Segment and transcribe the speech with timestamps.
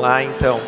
[0.00, 0.58] Lá então.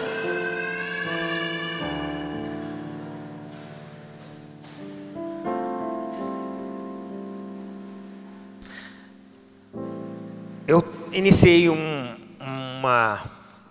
[10.69, 13.23] Eu iniciei um, uma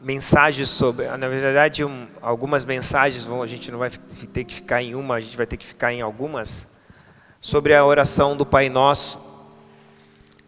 [0.02, 4.96] mensagem sobre, na verdade, um, algumas mensagens, a gente não vai ter que ficar em
[4.96, 6.70] uma, a gente vai ter que ficar em algumas,
[7.40, 9.20] sobre a oração do Pai Nosso.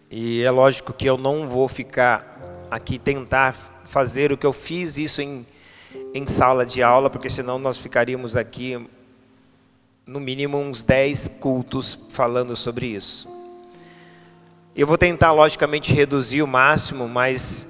[0.09, 3.55] E é lógico que eu não vou ficar aqui tentar
[3.93, 5.45] fazer o que eu fiz isso em,
[6.15, 8.83] em sala de aula, porque senão nós ficaríamos aqui
[10.03, 13.29] no mínimo uns 10 cultos falando sobre isso.
[14.75, 17.69] Eu vou tentar, logicamente, reduzir o máximo, mas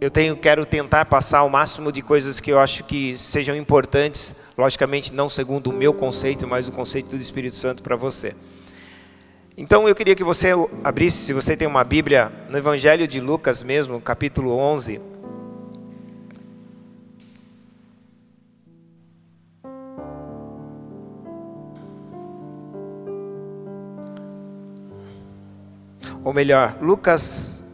[0.00, 4.34] eu tenho, quero tentar passar o máximo de coisas que eu acho que sejam importantes,
[4.56, 8.34] logicamente não segundo o meu conceito, mas o conceito do Espírito Santo para você.
[9.62, 10.48] Então eu queria que você
[10.82, 15.00] abrisse, se você tem uma Bíblia, no Evangelho de Lucas mesmo, capítulo 11.
[26.24, 27.64] ou melhor, Lucas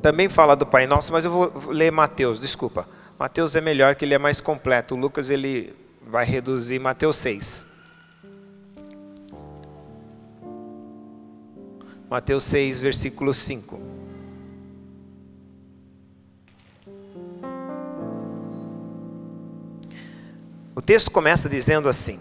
[0.00, 2.88] também fala do Pai Nosso, mas eu vou ler Mateus, desculpa.
[3.18, 4.94] Mateus é melhor que ele é mais completo.
[4.94, 5.74] Lucas ele
[6.06, 7.71] vai reduzir Mateus 6.
[12.12, 13.80] Mateus 6, versículo 5.
[20.74, 22.20] O texto começa dizendo assim: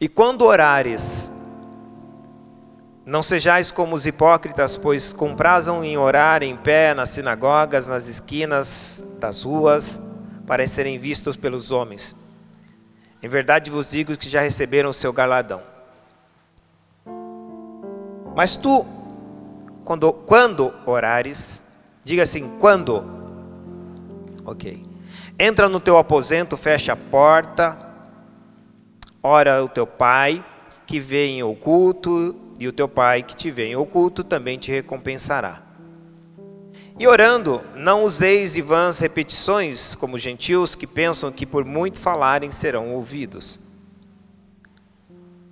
[0.00, 1.30] E quando orares,
[3.04, 9.18] não sejais como os hipócritas, pois comprazam em orar em pé nas sinagogas, nas esquinas
[9.20, 10.00] das ruas,
[10.46, 12.16] para serem vistos pelos homens.
[13.22, 15.69] Em verdade vos digo que já receberam o seu galadão.
[18.34, 18.84] Mas tu,
[19.84, 21.62] quando, quando orares,
[22.04, 23.04] diga assim: quando?
[24.44, 24.82] Ok.
[25.38, 27.78] Entra no teu aposento, fecha a porta,
[29.22, 30.44] ora o teu pai,
[30.86, 34.70] que vê em oculto, e o teu Pai que te vê em oculto também te
[34.70, 35.62] recompensará.
[36.98, 42.52] E orando, não useis e vãs repetições, como gentios que pensam que por muito falarem
[42.52, 43.58] serão ouvidos.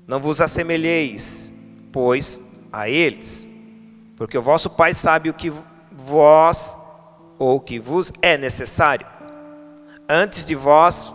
[0.06, 1.50] Não vos assemelheis,
[1.90, 2.42] pois,
[2.72, 3.46] a eles,
[4.16, 5.52] porque o vosso Pai sabe o que
[5.92, 6.74] vós
[7.38, 9.06] ou o que vos é necessário,
[10.08, 11.12] antes de vós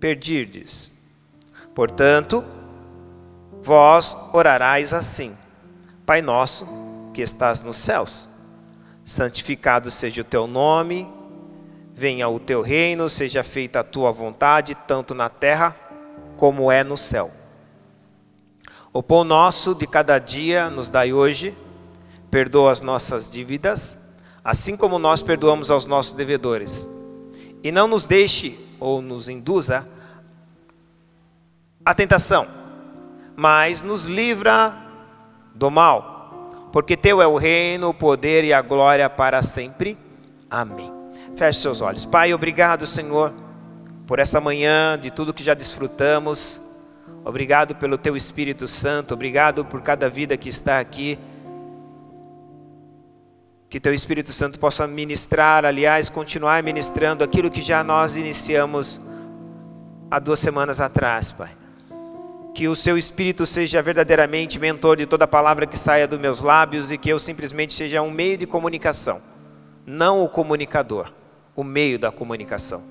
[0.00, 0.90] perdirdes.
[1.74, 2.44] Portanto,
[3.62, 5.36] Vós orarás assim:
[6.04, 6.66] Pai nosso,
[7.14, 8.28] que estás nos céus,
[9.04, 11.08] santificado seja o teu nome,
[11.94, 15.76] venha o teu reino, seja feita a tua vontade, tanto na terra
[16.36, 17.30] como é no céu.
[18.92, 21.56] O pão nosso de cada dia nos dai hoje,
[22.30, 23.98] perdoa as nossas dívidas,
[24.44, 26.88] assim como nós perdoamos aos nossos devedores.
[27.62, 29.88] E não nos deixe ou nos induza
[31.84, 32.62] a tentação
[33.36, 34.72] mas nos livra
[35.54, 39.98] do mal, porque teu é o reino, o poder e a glória para sempre.
[40.50, 40.92] Amém.
[41.36, 42.04] Feche seus olhos.
[42.04, 43.32] Pai, obrigado, Senhor,
[44.06, 46.60] por essa manhã, de tudo que já desfrutamos.
[47.24, 51.18] Obrigado pelo teu Espírito Santo, obrigado por cada vida que está aqui.
[53.68, 59.00] Que teu Espírito Santo possa ministrar, aliás, continuar ministrando aquilo que já nós iniciamos
[60.10, 61.62] há duas semanas atrás, Pai
[62.54, 66.92] que o seu espírito seja verdadeiramente mentor de toda palavra que saia dos meus lábios
[66.92, 69.20] e que eu simplesmente seja um meio de comunicação,
[69.86, 71.12] não o comunicador,
[71.56, 72.82] o meio da comunicação.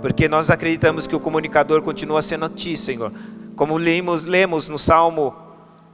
[0.00, 3.12] Porque nós acreditamos que o comunicador continua sendo ti, Senhor.
[3.56, 5.34] Como lemos, lemos no Salmo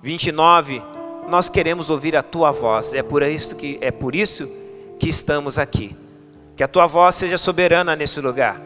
[0.03, 0.83] 29,
[1.29, 2.95] nós queremos ouvir a tua voz.
[2.95, 4.49] É por isso que é por isso
[4.99, 5.97] que estamos aqui.
[6.57, 8.61] Que a tua voz seja soberana nesse lugar.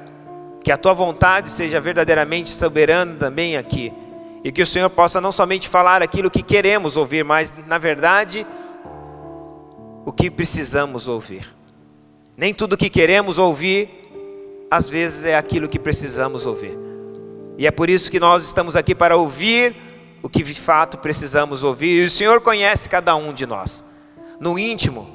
[0.63, 3.93] Que a tua vontade seja verdadeiramente soberana também aqui
[4.45, 8.47] e que o Senhor possa não somente falar aquilo que queremos ouvir, mas, na verdade,
[10.05, 11.47] o que precisamos ouvir.
[12.37, 13.89] Nem tudo que queremos ouvir,
[14.71, 16.77] às vezes, é aquilo que precisamos ouvir.
[17.57, 19.75] E é por isso que nós estamos aqui para ouvir
[20.23, 22.03] o que de fato precisamos ouvir.
[22.03, 23.85] E o Senhor conhece cada um de nós.
[24.41, 25.09] No íntimo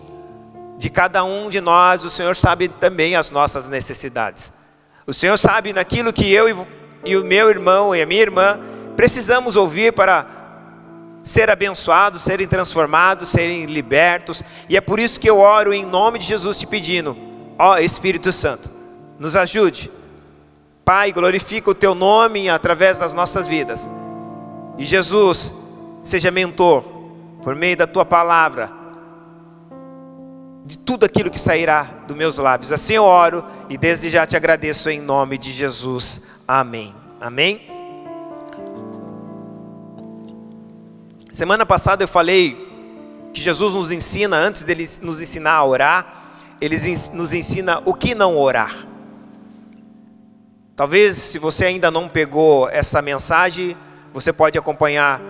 [0.78, 4.54] de cada um de nós, o Senhor sabe também as nossas necessidades.
[5.06, 6.48] O Senhor sabe naquilo que eu
[7.06, 8.60] e o meu irmão e a minha irmã
[8.96, 10.26] precisamos ouvir para
[11.24, 14.44] ser abençoados, serem transformados, serem libertos.
[14.70, 17.18] E é por isso que eu oro em nome de Jesus te pedindo,
[17.58, 18.70] ó Espírito Santo,
[19.18, 19.92] nos ajude.
[20.90, 23.88] Pai, glorifica o teu nome através das nossas vidas.
[24.76, 25.54] E Jesus,
[26.02, 26.82] seja mentor
[27.44, 28.72] por meio da tua palavra
[30.66, 32.72] de tudo aquilo que sairá dos meus lábios.
[32.72, 36.24] Assim eu oro e desde já te agradeço em nome de Jesus.
[36.48, 36.92] Amém.
[37.22, 37.62] Amém.
[41.32, 42.58] Semana passada eu falei
[43.32, 46.78] que Jesus nos ensina, antes dele nos ensinar a orar, ele
[47.14, 48.89] nos ensina o que não orar.
[50.80, 53.76] Talvez, se você ainda não pegou essa mensagem,
[54.14, 55.22] você pode acompanhar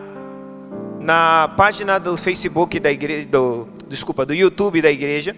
[1.00, 5.36] na página do Facebook da igreja, do, desculpa, do YouTube da igreja.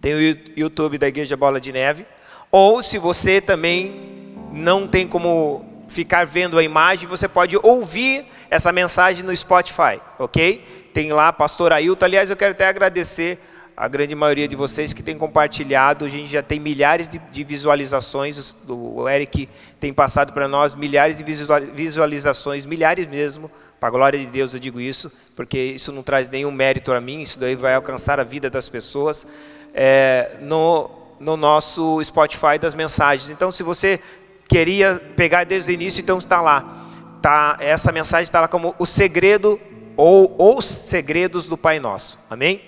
[0.00, 2.06] Tem o YouTube da Igreja Bola de Neve.
[2.48, 8.70] Ou se você também não tem como ficar vendo a imagem, você pode ouvir essa
[8.70, 10.90] mensagem no Spotify, ok?
[10.94, 12.04] Tem lá Pastor Ailton.
[12.04, 13.40] Aliás, eu quero até agradecer
[13.80, 16.04] a grande maioria de vocês que tem compartilhado.
[16.04, 18.56] A gente já tem milhares de, de visualizações.
[18.66, 19.48] O Eric
[19.78, 21.24] tem passado para nós milhares de
[21.72, 23.48] visualizações, milhares mesmo.
[23.78, 27.00] Para a glória de Deus eu digo isso, porque isso não traz nenhum mérito a
[27.00, 27.22] mim.
[27.22, 29.24] Isso daí vai alcançar a vida das pessoas
[29.72, 30.90] é, no,
[31.20, 33.30] no nosso Spotify das mensagens.
[33.30, 34.00] Então, se você
[34.48, 36.84] queria pegar desde o início, então está lá.
[37.22, 39.60] Tá, essa mensagem está lá como o segredo
[39.96, 42.18] ou os segredos do Pai Nosso.
[42.28, 42.60] Amém?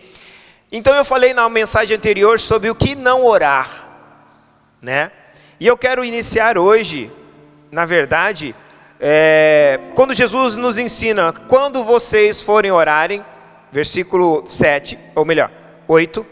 [0.73, 3.85] Então eu falei na mensagem anterior sobre o que não orar,
[4.81, 5.11] né?
[5.59, 7.11] E eu quero iniciar hoje,
[7.73, 8.55] na verdade,
[9.01, 13.25] é, quando Jesus nos ensina, quando vocês forem orarem,
[13.73, 15.51] versículo 7, ou melhor,
[15.89, 16.25] 8,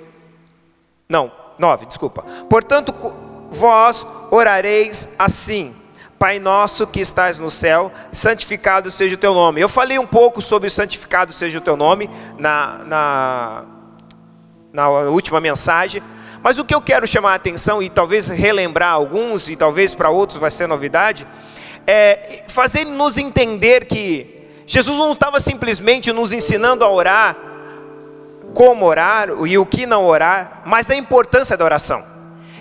[1.08, 2.22] não, 9, desculpa.
[2.48, 2.94] Portanto,
[3.50, 5.74] vós orareis assim:
[6.16, 9.60] Pai nosso que estás no céu, santificado seja o teu nome.
[9.60, 12.08] Eu falei um pouco sobre santificado seja o teu nome
[12.38, 13.64] na, na
[14.72, 16.02] na última mensagem.
[16.42, 20.10] Mas o que eu quero chamar a atenção e talvez relembrar alguns, e talvez para
[20.10, 21.26] outros vai ser novidade,
[21.86, 24.36] é fazer nos entender que
[24.66, 27.36] Jesus não estava simplesmente nos ensinando a orar,
[28.54, 32.02] como orar e o que não orar, mas a importância da oração.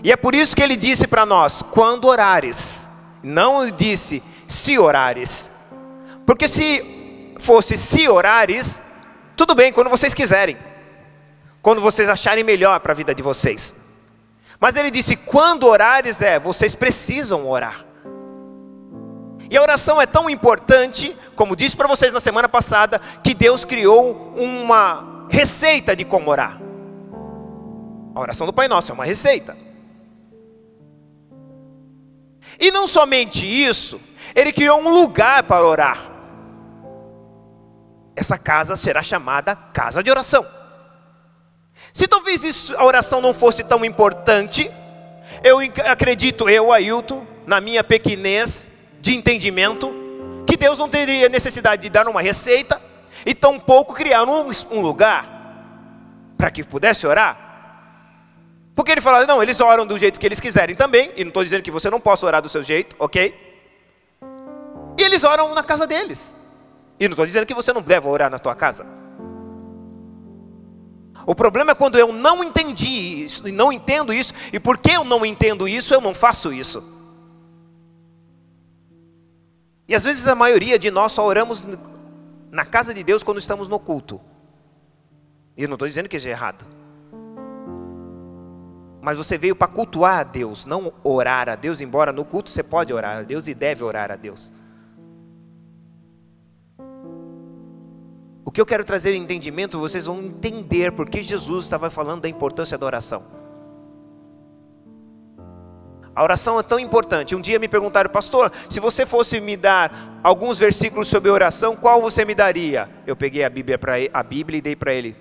[0.03, 2.87] E é por isso que ele disse para nós: quando orares,
[3.21, 5.51] não disse se orares.
[6.25, 8.81] Porque se fosse se orares,
[9.35, 10.57] tudo bem, quando vocês quiserem
[11.61, 13.75] quando vocês acharem melhor para a vida de vocês.
[14.59, 17.85] Mas ele disse: quando orares, é, vocês precisam orar.
[19.49, 23.63] E a oração é tão importante, como disse para vocês na semana passada, que Deus
[23.63, 26.59] criou uma receita de como orar.
[28.13, 29.55] A oração do Pai Nosso é uma receita.
[32.59, 34.01] E não somente isso,
[34.35, 36.11] Ele criou um lugar para orar.
[38.15, 40.43] Essa casa será chamada casa de oração.
[41.97, 44.69] Se talvez a oração não fosse tão importante,
[45.43, 45.57] eu
[45.87, 48.69] acredito, eu, Ailton, na minha pequenez
[49.01, 49.91] de entendimento,
[50.45, 52.79] que Deus não teria necessidade de dar uma receita
[53.25, 55.27] e tampouco criar um, um lugar
[56.37, 57.35] para que pudesse orar.
[58.75, 61.43] Porque ele fala, não, eles oram do jeito que eles quiserem também, e não estou
[61.43, 63.33] dizendo que você não possa orar do seu jeito, ok?
[64.99, 66.35] E eles oram na casa deles.
[66.99, 68.85] E não estou dizendo que você não deve orar na tua casa.
[71.25, 75.03] O problema é quando eu não entendi isso, e não entendo isso, e porque eu
[75.03, 76.83] não entendo isso, eu não faço isso.
[79.87, 81.65] E às vezes a maioria de nós só oramos
[82.51, 84.19] na casa de Deus quando estamos no culto.
[85.55, 86.65] E eu não estou dizendo que isso é errado.
[89.01, 92.61] Mas você veio para cultuar a Deus, não orar a Deus, embora no culto você
[92.61, 94.51] pode orar a Deus e deve orar a Deus.
[98.47, 102.29] O que eu quero trazer em entendimento, vocês vão entender porque Jesus estava falando da
[102.29, 103.21] importância da oração.
[106.15, 107.35] A oração é tão importante.
[107.35, 112.01] Um dia me perguntaram, pastor, se você fosse me dar alguns versículos sobre oração, qual
[112.01, 112.89] você me daria?
[113.05, 115.13] Eu peguei a Bíblia, pra, a Bíblia e dei para ele.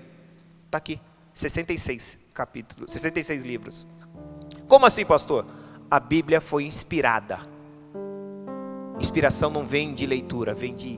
[0.65, 0.97] Está aqui,
[1.33, 3.85] 66 capítulos, 66 livros.
[4.69, 5.45] Como assim, pastor?
[5.91, 7.39] A Bíblia foi inspirada.
[8.97, 10.97] Inspiração não vem de leitura, vem de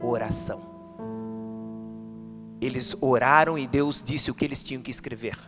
[0.00, 0.67] oração.
[2.60, 5.38] Eles oraram e Deus disse o que eles tinham que escrever.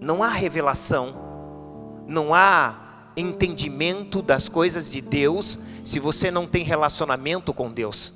[0.00, 7.52] Não há revelação, não há entendimento das coisas de Deus se você não tem relacionamento
[7.52, 8.14] com Deus.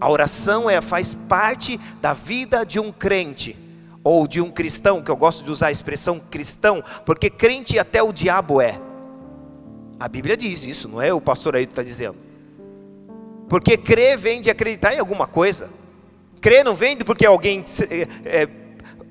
[0.00, 3.56] A oração é, faz parte da vida de um crente
[4.02, 8.02] ou de um cristão, que eu gosto de usar a expressão cristão, porque crente até
[8.02, 8.78] o diabo é.
[9.98, 12.23] A Bíblia diz isso, não é o pastor aí que está dizendo.
[13.48, 15.70] Porque crer vem de acreditar em alguma coisa.
[16.40, 17.64] Crer não vem porque alguém
[18.24, 18.48] é,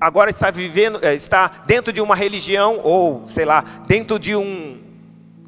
[0.00, 4.80] agora está vivendo, é, está dentro de uma religião ou sei lá, dentro de um,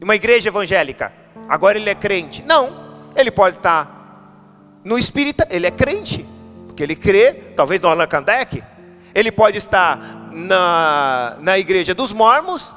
[0.00, 1.12] uma igreja evangélica.
[1.48, 2.42] Agora ele é crente.
[2.42, 6.24] Não, ele pode estar no espírita, ele é crente.
[6.66, 8.62] porque ele crê, talvez no Allan Kardec,
[9.14, 12.74] ele pode estar na, na igreja dos mormons,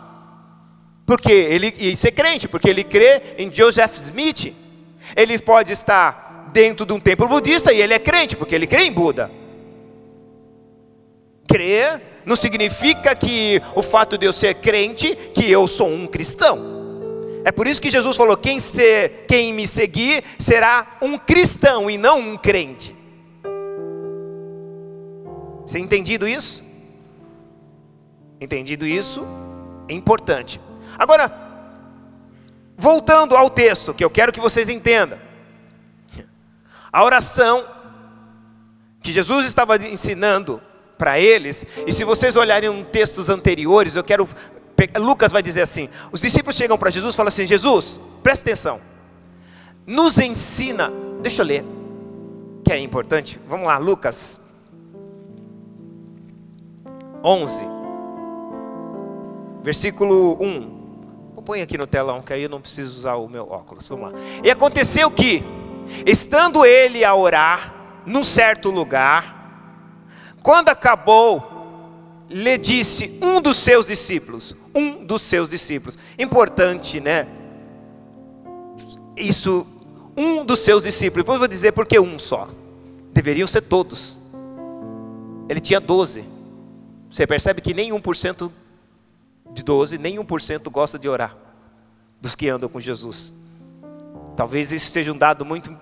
[1.06, 4.54] porque ele e ser crente, porque ele crê em Joseph Smith.
[5.16, 8.84] Ele pode estar dentro de um templo budista e ele é crente, porque ele crê
[8.84, 9.32] em Buda.
[11.48, 16.80] Crer não significa que o fato de eu ser crente, que eu sou um cristão.
[17.44, 21.98] É por isso que Jesus falou: quem, ser, quem me seguir será um cristão e
[21.98, 22.96] não um crente.
[25.66, 26.64] Você entendido isso?
[28.42, 29.26] Entendido isso?
[29.88, 30.60] É importante.
[30.98, 31.49] Agora,
[32.80, 35.20] voltando ao texto, que eu quero que vocês entendam.
[36.92, 37.64] A oração
[39.02, 40.62] que Jesus estava ensinando
[40.98, 44.28] para eles, e se vocês olharem em textos anteriores, eu quero
[44.98, 48.80] Lucas vai dizer assim: os discípulos chegam para Jesus e falam assim: Jesus, presta atenção,
[49.86, 50.90] nos ensina,
[51.22, 51.66] deixa eu ler,
[52.64, 54.40] que é importante, vamos lá, Lucas
[57.24, 57.66] 11,
[59.64, 60.79] versículo 1.
[61.50, 63.90] Põe aqui no telão, que aí eu não preciso usar o meu óculos.
[63.90, 64.20] Vamos lá.
[64.44, 65.44] E aconteceu que,
[66.06, 67.74] estando ele a orar,
[68.06, 69.98] num certo lugar,
[70.44, 71.44] quando acabou,
[72.30, 75.98] lhe disse um dos seus discípulos: um dos seus discípulos.
[76.20, 77.28] Importante, né?
[79.18, 79.66] Isso,
[80.16, 81.26] um dos seus discípulos.
[81.26, 82.48] Depois vou dizer por que um só.
[83.12, 84.20] Deveriam ser todos.
[85.50, 86.24] Ele tinha doze.
[87.10, 88.52] Você percebe que nem 1%
[89.52, 91.36] de 12, nem 1% gosta de orar.
[92.22, 93.34] Dos que andam com Jesus.
[94.36, 95.78] Talvez isso seja um dado muito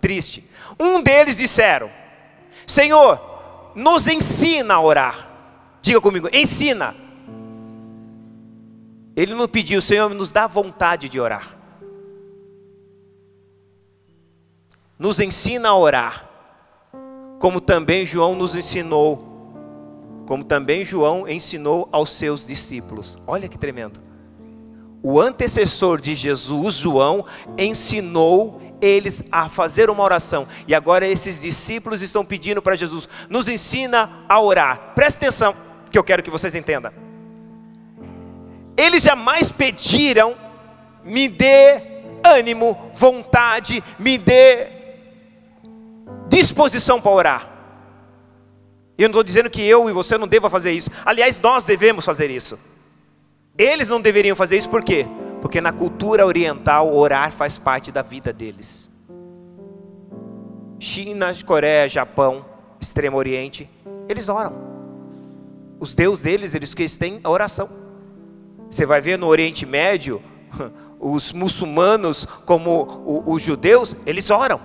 [0.00, 0.44] triste.
[0.78, 1.90] Um deles disseram:
[2.66, 3.20] Senhor,
[3.74, 5.28] nos ensina a orar.
[5.82, 6.94] Diga comigo, ensina.
[9.16, 11.56] Ele não pediu, Senhor, nos dá vontade de orar.
[14.98, 16.28] Nos ensina a orar,
[17.38, 19.27] como também João nos ensinou,
[20.28, 23.16] como também João ensinou aos seus discípulos.
[23.26, 23.98] Olha que tremendo.
[25.02, 27.24] O antecessor de Jesus, João,
[27.56, 30.46] ensinou eles a fazer uma oração.
[30.66, 34.92] E agora esses discípulos estão pedindo para Jesus: nos ensina a orar.
[34.94, 35.56] Presta atenção,
[35.90, 36.92] que eu quero que vocês entendam.
[38.76, 40.36] Eles jamais pediram,
[41.02, 41.80] me dê
[42.22, 44.66] ânimo, vontade, me dê
[46.28, 47.57] disposição para orar.
[48.98, 50.90] Eu não estou dizendo que eu e você não deva fazer isso.
[51.06, 52.58] Aliás, nós devemos fazer isso.
[53.56, 55.06] Eles não deveriam fazer isso por quê?
[55.40, 58.90] Porque na cultura oriental orar faz parte da vida deles.
[60.80, 62.44] China, Coreia, Japão,
[62.80, 63.70] Extremo Oriente,
[64.08, 64.52] eles oram.
[65.78, 67.68] Os deuses deles, eles que têm a oração.
[68.68, 70.20] Você vai ver no Oriente Médio,
[70.98, 74.60] os muçulmanos, como os judeus, eles oram.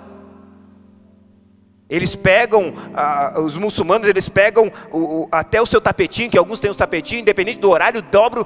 [1.93, 6.59] Eles pegam, ah, os muçulmanos, eles pegam o, o, até o seu tapetinho, que alguns
[6.59, 8.45] têm os tapetinhos, independente do horário, dobro,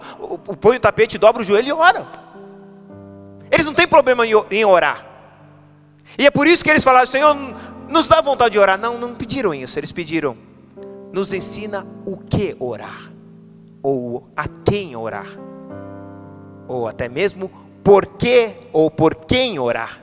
[0.60, 2.06] põe o tapete, dobra o joelho e ora.
[3.50, 5.06] Eles não têm problema em, em orar.
[6.20, 7.36] E é por isso que eles falaram, Senhor,
[7.88, 8.78] nos dá vontade de orar.
[8.78, 10.38] Não, não pediram isso, eles pediram,
[11.14, 13.12] nos ensina o que orar,
[13.82, 15.28] ou a quem orar
[16.68, 17.50] ou até mesmo
[17.84, 20.02] por que ou por quem orar.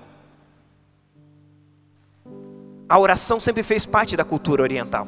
[2.89, 5.07] A oração sempre fez parte da cultura oriental.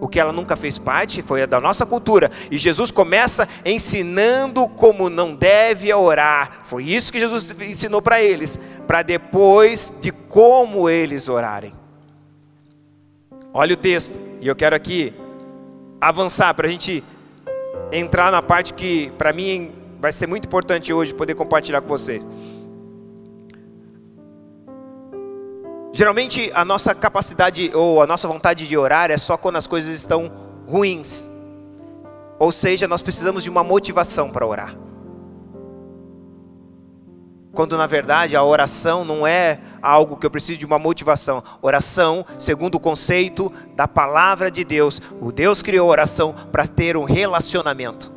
[0.00, 2.28] O que ela nunca fez parte foi a da nossa cultura.
[2.50, 6.60] E Jesus começa ensinando como não deve orar.
[6.64, 11.72] Foi isso que Jesus ensinou para eles, para depois de como eles orarem.
[13.54, 15.14] Olha o texto, e eu quero aqui
[16.00, 17.04] avançar para a gente
[17.92, 22.26] entrar na parte que, para mim, vai ser muito importante hoje poder compartilhar com vocês.
[25.92, 29.94] Geralmente a nossa capacidade ou a nossa vontade de orar é só quando as coisas
[29.94, 30.32] estão
[30.66, 31.28] ruins.
[32.38, 34.74] Ou seja, nós precisamos de uma motivação para orar.
[37.52, 41.42] Quando na verdade a oração não é algo que eu preciso de uma motivação.
[41.60, 46.96] Oração, segundo o conceito da palavra de Deus, o Deus criou a oração para ter
[46.96, 48.10] um relacionamento.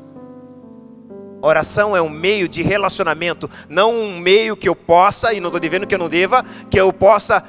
[1.41, 5.59] Oração é um meio de relacionamento, não um meio que eu possa, e não estou
[5.59, 7.43] dizendo que eu não deva, que eu possa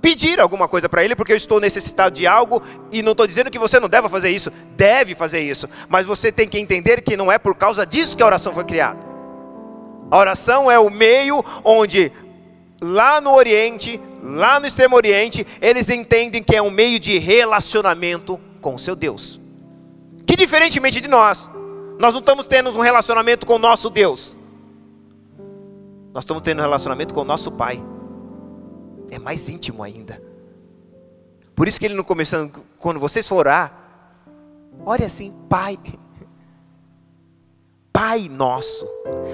[0.00, 2.62] pedir alguma coisa para Ele, porque eu estou necessitado de algo,
[2.92, 6.30] e não estou dizendo que você não deva fazer isso, deve fazer isso, mas você
[6.30, 8.98] tem que entender que não é por causa disso que a oração foi criada.
[10.10, 12.10] A oração é o meio onde,
[12.80, 18.40] lá no Oriente, lá no Extremo Oriente, eles entendem que é um meio de relacionamento
[18.60, 19.40] com o seu Deus,
[20.26, 21.52] que diferentemente de nós,
[21.98, 24.36] nós não estamos tendo um relacionamento com o nosso Deus.
[26.14, 27.82] Nós estamos tendo um relacionamento com o nosso Pai.
[29.10, 30.22] É mais íntimo ainda.
[31.54, 33.72] Por isso que ele não começando, quando vocês for orar,
[34.84, 35.76] ore assim, Pai.
[37.92, 38.86] Pai nosso.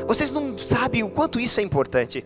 [0.07, 2.25] Vocês não sabem o quanto isso é importante.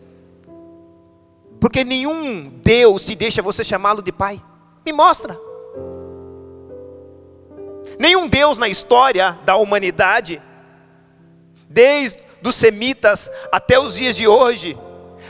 [1.61, 4.41] Porque nenhum Deus te deixa você chamá-lo de Pai.
[4.87, 5.37] Me mostra.
[7.99, 10.41] Nenhum Deus na história da humanidade,
[11.69, 14.79] desde os semitas até os dias de hoje,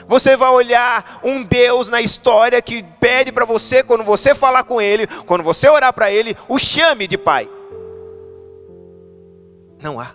[0.09, 4.81] você vai olhar um Deus na história que pede para você, quando você falar com
[4.81, 7.49] Ele, quando você orar para Ele, o chame de Pai.
[9.83, 10.15] Não há.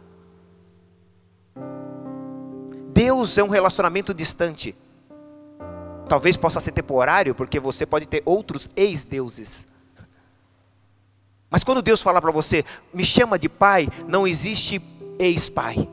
[2.89, 4.75] Deus é um relacionamento distante.
[6.09, 9.67] Talvez possa ser temporário, porque você pode ter outros ex-deuses.
[11.49, 14.81] Mas quando Deus fala para você, me chama de pai, não existe
[15.19, 15.87] ex-pai.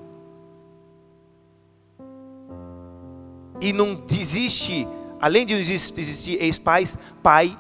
[3.61, 4.87] E não existe,
[5.21, 7.59] além de existir ex-pais, pai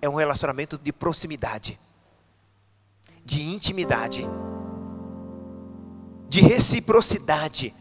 [0.00, 1.78] é um relacionamento de proximidade,
[3.24, 4.28] de intimidade,
[6.28, 7.74] de reciprocidade.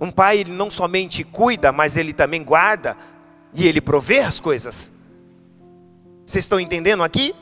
[0.00, 2.96] Um pai ele não somente cuida, mas ele também guarda
[3.54, 4.92] e ele provê as coisas.
[6.26, 7.34] Vocês estão entendendo aqui?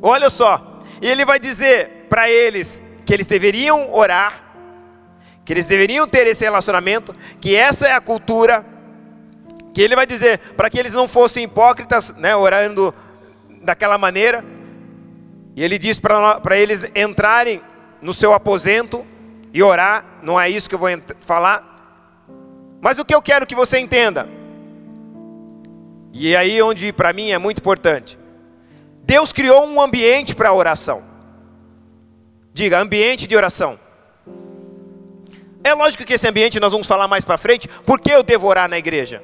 [0.00, 4.47] Olha só, e ele vai dizer para eles que eles deveriam orar,
[5.48, 8.66] que eles deveriam ter esse relacionamento, que essa é a cultura,
[9.72, 12.94] que ele vai dizer para que eles não fossem hipócritas, né, orando
[13.62, 14.44] daquela maneira,
[15.56, 17.62] e ele diz para eles entrarem
[18.02, 19.06] no seu aposento
[19.50, 22.26] e orar, não é isso que eu vou falar,
[22.82, 24.28] mas o que eu quero que você entenda,
[26.12, 28.18] e é aí onde para mim é muito importante,
[29.02, 31.02] Deus criou um ambiente para oração,
[32.52, 33.78] diga, ambiente de oração,
[35.64, 38.68] é lógico que esse ambiente nós vamos falar mais para frente, porque eu devo orar
[38.68, 39.22] na igreja.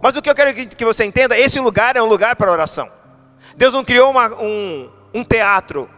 [0.00, 2.88] Mas o que eu quero que você entenda, esse lugar é um lugar para oração.
[3.56, 5.88] Deus não criou uma, um, um teatro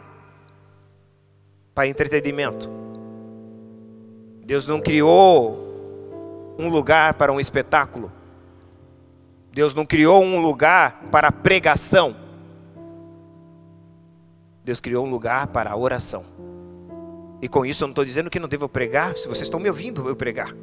[1.74, 2.70] para entretenimento.
[4.44, 8.12] Deus não criou um lugar para um espetáculo.
[9.52, 12.14] Deus não criou um lugar para pregação.
[14.64, 16.24] Deus criou um lugar para oração.
[17.40, 19.68] E com isso eu não estou dizendo que não devo pregar, se vocês estão me
[19.68, 20.54] ouvindo, eu pregar.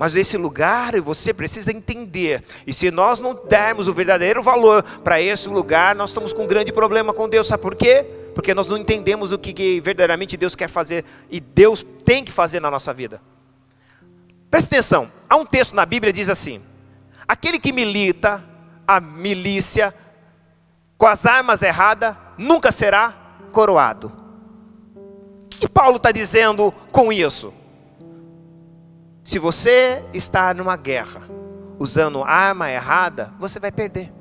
[0.00, 2.42] Mas esse lugar você precisa entender.
[2.66, 6.46] E se nós não dermos o verdadeiro valor para esse lugar, nós estamos com um
[6.46, 7.46] grande problema com Deus.
[7.46, 8.06] Sabe por quê?
[8.34, 12.60] Porque nós não entendemos o que verdadeiramente Deus quer fazer e Deus tem que fazer
[12.60, 13.20] na nossa vida.
[14.50, 15.06] Preste atenção.
[15.28, 16.62] Há um texto na Bíblia que diz assim:
[17.28, 18.42] Aquele que milita
[18.88, 19.94] a milícia
[20.96, 23.19] com as armas erradas nunca será
[23.50, 24.10] coroado.
[24.96, 27.52] O que Paulo está dizendo com isso?
[29.22, 31.20] Se você está numa guerra
[31.78, 34.12] usando arma errada, você vai perder.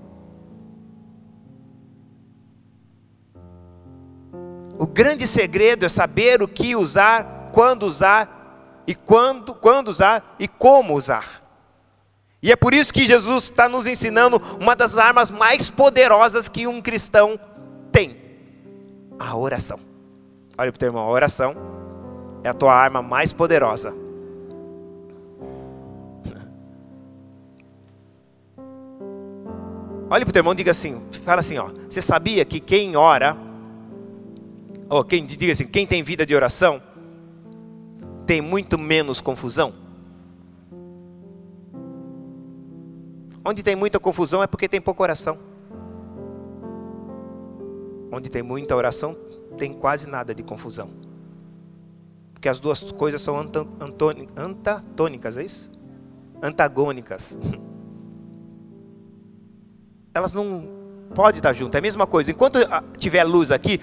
[4.78, 10.48] O grande segredo é saber o que usar, quando usar e quando, quando usar e
[10.48, 11.44] como usar.
[12.42, 16.66] E é por isso que Jesus está nos ensinando uma das armas mais poderosas que
[16.66, 17.38] um cristão
[17.92, 18.19] tem
[19.20, 19.80] a oração.
[20.58, 21.56] Olha para o teu irmão, a oração
[22.44, 23.94] é a tua arma mais poderosa.
[30.12, 32.96] Olha para o teu irmão e diga assim, fala assim, ó, você sabia que quem
[32.96, 33.38] ora,
[34.90, 36.82] ou quem diga assim, quem tem vida de oração,
[38.26, 39.72] tem muito menos confusão?
[43.46, 45.49] Onde tem muita confusão é porque tem pouca oração.
[48.12, 49.16] Onde tem muita oração,
[49.58, 50.90] tem quase nada de confusão.
[52.34, 53.38] Porque as duas coisas são
[54.36, 55.70] antatônicas, é isso?
[56.42, 57.38] Antagônicas.
[60.14, 60.80] Elas não
[61.14, 62.32] podem estar juntas, é a mesma coisa.
[62.32, 63.80] Enquanto ah, tiver luz aqui,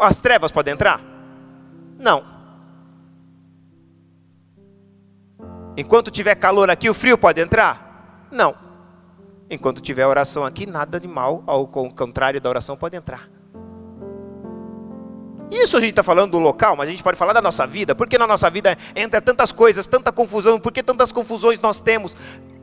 [0.00, 1.02] as trevas podem entrar?
[1.98, 2.24] Não.
[5.76, 8.26] Enquanto tiver calor aqui, o frio pode entrar?
[8.32, 8.56] Não.
[9.50, 13.28] Enquanto tiver oração aqui, nada de mal, ao contrário da oração, pode entrar.
[15.50, 17.94] Isso a gente está falando do local, mas a gente pode falar da nossa vida,
[17.94, 22.14] porque na nossa vida entra tantas coisas, tanta confusão, porque tantas confusões nós temos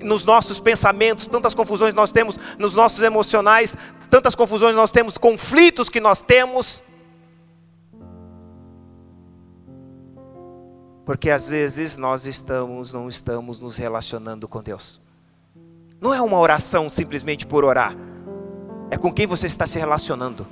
[0.04, 3.76] nos nossos pensamentos, tantas confusões nós temos nos nossos emocionais,
[4.10, 6.84] tantas confusões nós temos, conflitos que nós temos.
[11.06, 15.02] Porque às vezes nós estamos, não estamos nos relacionando com Deus.
[16.00, 17.96] Não é uma oração simplesmente por orar,
[18.92, 20.48] é com quem você está se relacionando.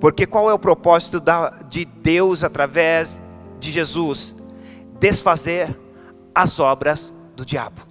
[0.00, 1.22] Porque qual é o propósito
[1.68, 3.20] de Deus através
[3.60, 4.34] de Jesus?
[4.98, 5.78] Desfazer
[6.34, 7.82] as obras do diabo.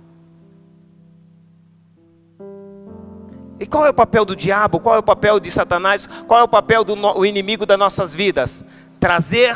[3.59, 4.79] E qual é o papel do diabo?
[4.79, 6.07] Qual é o papel de Satanás?
[6.27, 8.63] Qual é o papel do no, o inimigo das nossas vidas?
[8.99, 9.55] Trazer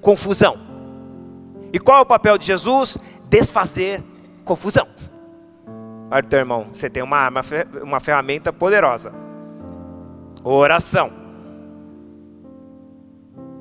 [0.00, 0.56] confusão.
[1.72, 2.98] E qual é o papel de Jesus?
[3.28, 4.02] Desfazer
[4.44, 4.88] confusão.
[6.10, 7.42] Olha, teu irmão, você tem uma arma,
[7.82, 9.12] uma ferramenta poderosa.
[10.42, 11.25] Oração.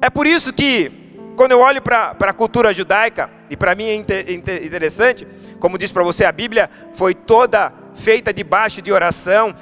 [0.06, 0.92] É por isso que,
[1.36, 5.28] quando eu olho para a cultura judaica, e para mim é interessante,
[5.60, 9.56] como disse para você, a Bíblia foi toda feita debaixo de oração,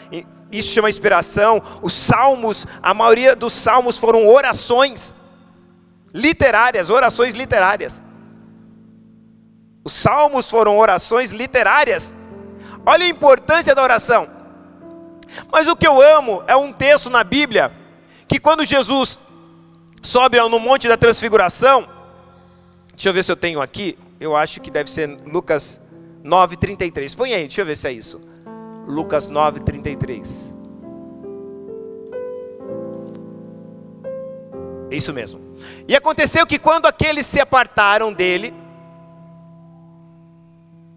[0.51, 1.61] isso chama inspiração.
[1.81, 5.15] Os salmos, a maioria dos salmos foram orações
[6.13, 8.03] literárias, orações literárias.
[9.81, 12.13] Os salmos foram orações literárias.
[12.85, 14.27] Olha a importância da oração.
[15.49, 17.71] Mas o que eu amo é um texto na Bíblia
[18.27, 19.17] que quando Jesus
[20.03, 21.87] sobe no monte da transfiguração,
[22.93, 25.81] deixa eu ver se eu tenho aqui, eu acho que deve ser Lucas
[26.23, 27.15] 9:33.
[27.15, 28.21] Põe aí, deixa eu ver se é isso.
[28.85, 30.53] Lucas 9:33.
[34.91, 35.39] É isso mesmo.
[35.87, 38.53] E aconteceu que quando aqueles se apartaram dele,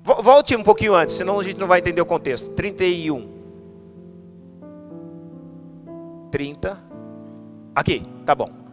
[0.02, 2.50] volte um pouquinho antes, senão a gente não vai entender o contexto.
[2.52, 3.34] 31.
[6.30, 6.84] 30.
[7.74, 8.65] Aqui, tá bom.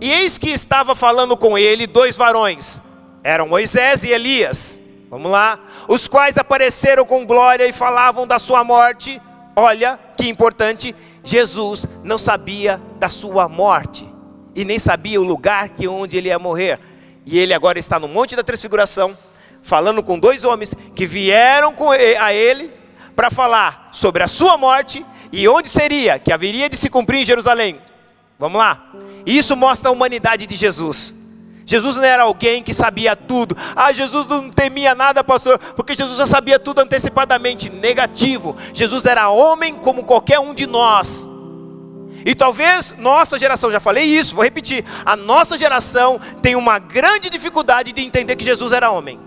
[0.00, 2.80] E eis que estava falando com ele dois varões,
[3.22, 4.80] eram Moisés e Elias.
[5.10, 5.58] Vamos lá.
[5.88, 9.20] Os quais apareceram com glória e falavam da sua morte.
[9.54, 14.06] Olha que importante, Jesus não sabia da sua morte
[14.54, 16.78] e nem sabia o lugar que onde ele ia morrer.
[17.24, 19.16] E ele agora está no Monte da Transfiguração,
[19.62, 21.74] falando com dois homens que vieram
[22.20, 22.72] a ele
[23.14, 27.24] para falar sobre a sua morte e onde seria que haveria de se cumprir em
[27.24, 27.80] Jerusalém.
[28.38, 28.92] Vamos lá.
[29.24, 31.14] Isso mostra a humanidade de Jesus.
[31.64, 33.56] Jesus não era alguém que sabia tudo.
[33.74, 37.68] Ah, Jesus não temia nada, pastor, porque Jesus já sabia tudo antecipadamente.
[37.68, 38.56] Negativo.
[38.72, 41.28] Jesus era homem como qualquer um de nós.
[42.24, 44.84] E talvez nossa geração, já falei isso, vou repetir.
[45.04, 49.18] A nossa geração tem uma grande dificuldade de entender que Jesus era homem.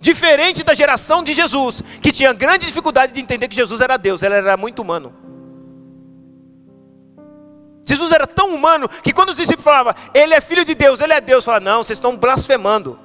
[0.00, 4.22] Diferente da geração de Jesus, que tinha grande dificuldade de entender que Jesus era Deus,
[4.22, 5.19] ele era muito humano.
[7.90, 11.12] Jesus era tão humano que quando os discípulos falavam, Ele é filho de Deus, Ele
[11.12, 12.96] é Deus, fala, não, vocês estão blasfemando.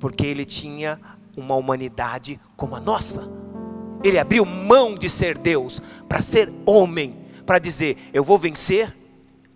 [0.00, 1.00] Porque Ele tinha
[1.36, 3.28] uma humanidade como a nossa.
[4.02, 8.92] Ele abriu mão de ser Deus para ser homem, para dizer, eu vou vencer,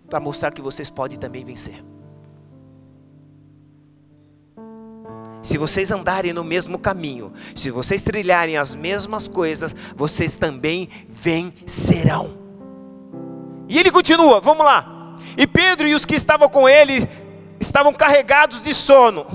[0.09, 1.83] para mostrar que vocês podem também vencer.
[5.41, 12.42] Se vocês andarem no mesmo caminho, se vocês trilharem as mesmas coisas, vocês também vencerão.
[13.73, 15.15] E ele continua, vamos lá.
[15.35, 17.09] E Pedro e os que estavam com ele
[17.59, 19.25] estavam carregados de sono.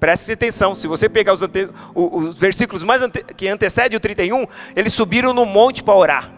[0.00, 4.46] Preste atenção, se você pegar os, ante, os versículos mais ante, que antecedem o 31,
[4.74, 6.32] eles subiram no monte para orar.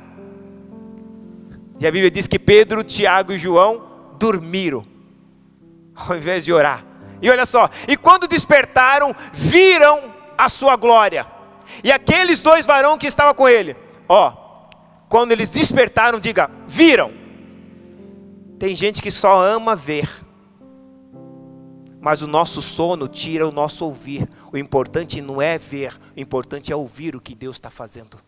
[1.78, 3.80] E a Bíblia diz que Pedro, Tiago e João
[4.18, 4.84] dormiram,
[5.94, 6.84] ao invés de orar.
[7.22, 11.24] E olha só, e quando despertaram, viram a sua glória.
[11.84, 13.76] E aqueles dois varões que estavam com ele,
[14.08, 14.32] ó,
[15.08, 17.19] quando eles despertaram, diga, viram.
[18.60, 20.06] Tem gente que só ama ver,
[21.98, 24.28] mas o nosso sono tira o nosso ouvir.
[24.52, 28.18] O importante não é ver, o importante é ouvir o que Deus está fazendo.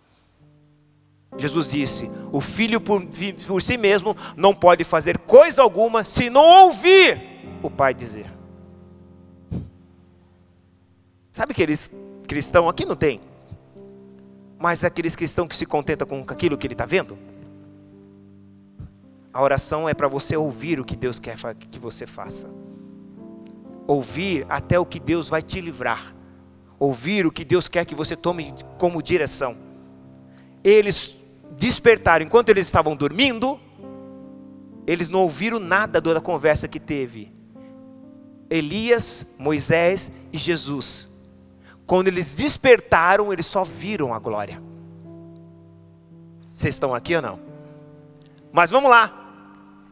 [1.36, 3.02] Jesus disse: O filho por,
[3.46, 7.20] por si mesmo não pode fazer coisa alguma se não ouvir
[7.62, 8.32] o Pai dizer.
[11.30, 11.92] Sabe aqueles
[12.26, 13.20] cristãos, aqui não tem,
[14.58, 17.31] mas aqueles cristãos que se contentam com aquilo que ele está vendo?
[19.32, 21.36] A oração é para você ouvir o que Deus quer
[21.70, 22.52] que você faça.
[23.86, 26.14] Ouvir até o que Deus vai te livrar.
[26.78, 29.56] Ouvir o que Deus quer que você tome como direção.
[30.62, 31.16] Eles
[31.56, 33.58] despertaram enquanto eles estavam dormindo,
[34.86, 37.32] eles não ouviram nada da conversa que teve.
[38.50, 41.08] Elias, Moisés e Jesus.
[41.86, 44.62] Quando eles despertaram, eles só viram a glória.
[46.46, 47.40] Vocês estão aqui ou não?
[48.52, 49.21] Mas vamos lá.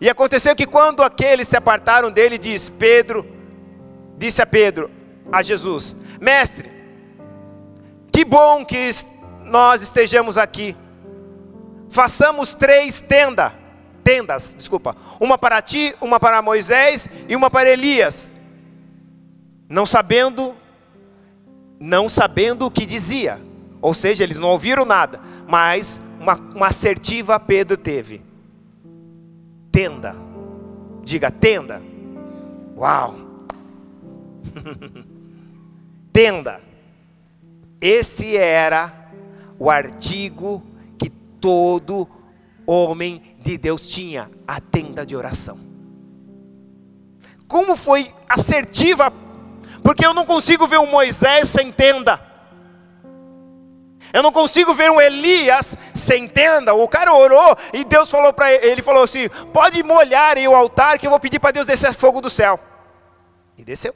[0.01, 3.27] E aconteceu que quando aqueles se apartaram dele, disse Pedro,
[4.17, 4.91] disse a Pedro,
[5.31, 6.71] a Jesus: Mestre,
[8.11, 8.91] que bom que
[9.45, 10.75] nós estejamos aqui.
[11.91, 13.53] Façamos três tendas,
[14.03, 18.33] tendas, desculpa, uma para ti, uma para Moisés e uma para Elias.
[19.69, 20.55] Não sabendo,
[21.79, 23.39] não sabendo o que dizia.
[23.83, 28.30] Ou seja, eles não ouviram nada, mas uma, uma assertiva Pedro teve
[29.71, 30.15] tenda.
[31.05, 31.83] Diga tenda.
[32.77, 33.17] Uau!
[36.13, 36.61] tenda.
[37.81, 39.11] Esse era
[39.59, 40.63] o artigo
[40.99, 42.09] que todo
[42.67, 45.59] homem de Deus tinha: a tenda de oração.
[47.49, 49.13] Como foi assertiva,
[49.83, 52.30] porque eu não consigo ver um Moisés sem tenda.
[54.13, 56.75] Eu não consigo ver um Elias sem tenda.
[56.75, 60.55] O cara orou e Deus falou para ele, ele falou assim: "Pode molhar aí o
[60.55, 62.59] altar que eu vou pedir para Deus descer fogo do céu".
[63.57, 63.95] E desceu.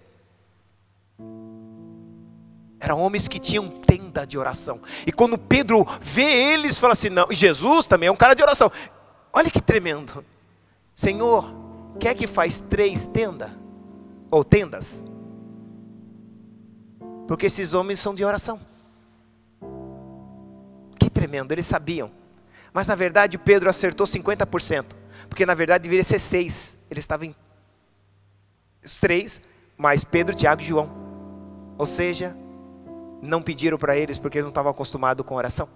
[2.79, 4.81] Eram homens que tinham tenda de oração.
[5.07, 8.43] E quando Pedro vê eles, fala assim: "Não, e Jesus também é um cara de
[8.43, 8.71] oração".
[9.33, 10.25] Olha que tremendo.
[10.95, 11.45] Senhor,
[11.99, 13.51] quer que faz três tendas
[14.31, 15.05] ou tendas?
[17.27, 18.61] Porque esses homens são de oração
[21.25, 22.11] tremendo, eles sabiam.
[22.73, 24.85] Mas na verdade Pedro acertou 50%,
[25.29, 26.81] porque na verdade deveria ser seis.
[26.91, 27.35] Eles estavam em
[28.85, 29.41] os três,
[29.79, 30.91] mais Pedro, Tiago e João.
[31.79, 32.37] Ou seja,
[33.23, 35.67] não pediram para eles porque eles não estavam acostumados com oração.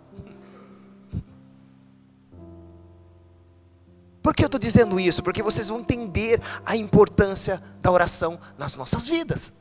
[4.22, 5.22] Por que eu estou dizendo isso?
[5.22, 9.54] Porque vocês vão entender a importância da oração nas nossas vidas.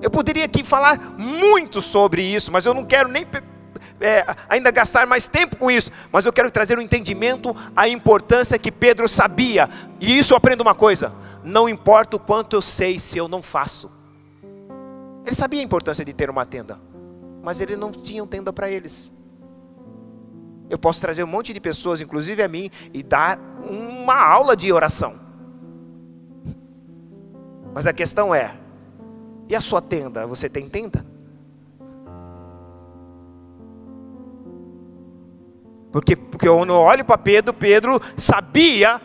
[0.00, 3.26] Eu poderia aqui falar muito sobre isso, mas eu não quero nem
[4.00, 8.58] é, ainda gastar mais tempo com isso, mas eu quero trazer um entendimento, a importância
[8.58, 9.68] que Pedro sabia,
[10.00, 13.42] e isso eu aprendo uma coisa: não importa o quanto eu sei se eu não
[13.42, 13.90] faço.
[15.26, 16.80] Ele sabia a importância de ter uma tenda,
[17.42, 19.12] mas ele não tinha tenda para eles.
[20.70, 24.72] Eu posso trazer um monte de pessoas, inclusive a mim, e dar uma aula de
[24.72, 25.14] oração.
[27.74, 28.54] Mas a questão é:
[29.48, 30.26] e a sua tenda?
[30.26, 31.04] Você tem tenda?
[35.92, 39.00] Porque, porque eu olho para Pedro, Pedro sabia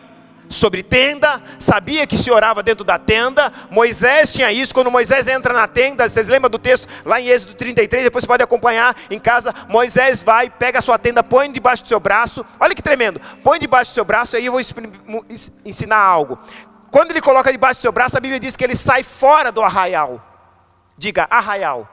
[0.48, 3.52] sobre tenda, sabia que se orava dentro da tenda.
[3.70, 7.54] Moisés tinha isso, quando Moisés entra na tenda, vocês lembram do texto lá em Êxodo
[7.54, 9.52] 33, depois você pode acompanhar em casa.
[9.68, 12.44] Moisés vai, pega a sua tenda, põe debaixo do seu braço.
[12.60, 13.20] Olha que tremendo.
[13.42, 14.60] Põe debaixo do seu braço, aí eu vou
[15.64, 16.38] ensinar algo.
[16.90, 19.60] Quando ele coloca debaixo do seu braço, a Bíblia diz que ele sai fora do
[19.60, 20.22] arraial.
[20.96, 21.88] Diga, arraial.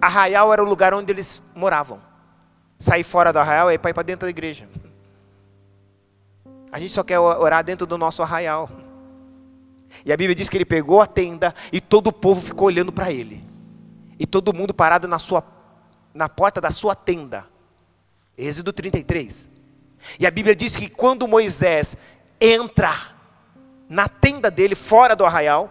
[0.00, 2.09] Arraial era o lugar onde eles moravam
[2.80, 4.66] sair fora do arraial é para ir para dentro da igreja.
[6.72, 8.70] A gente só quer orar dentro do nosso arraial.
[10.04, 12.90] E a Bíblia diz que ele pegou a tenda e todo o povo ficou olhando
[12.90, 13.44] para ele.
[14.18, 15.44] E todo mundo parado na, sua,
[16.14, 17.46] na porta da sua tenda.
[18.38, 19.50] Êxodo 33.
[20.18, 21.96] E a Bíblia diz que quando Moisés
[22.40, 22.94] entra
[23.88, 25.70] na tenda dele, fora do arraial,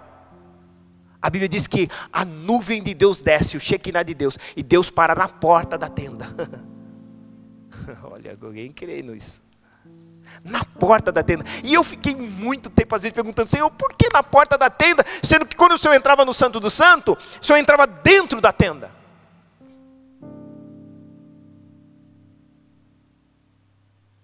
[1.22, 4.92] a Bíblia diz que a nuvem de Deus desce, o Shekinah de Deus, e Deus
[4.92, 6.28] para na porta da tenda.
[8.04, 9.42] Olha, alguém crê nisso.
[10.44, 11.44] Na porta da tenda.
[11.64, 15.04] E eu fiquei muito tempo, às vezes, perguntando, Senhor, por que na porta da tenda?
[15.24, 18.52] Sendo que quando o Senhor entrava no Santo do Santo, o Senhor entrava dentro da
[18.52, 18.92] tenda.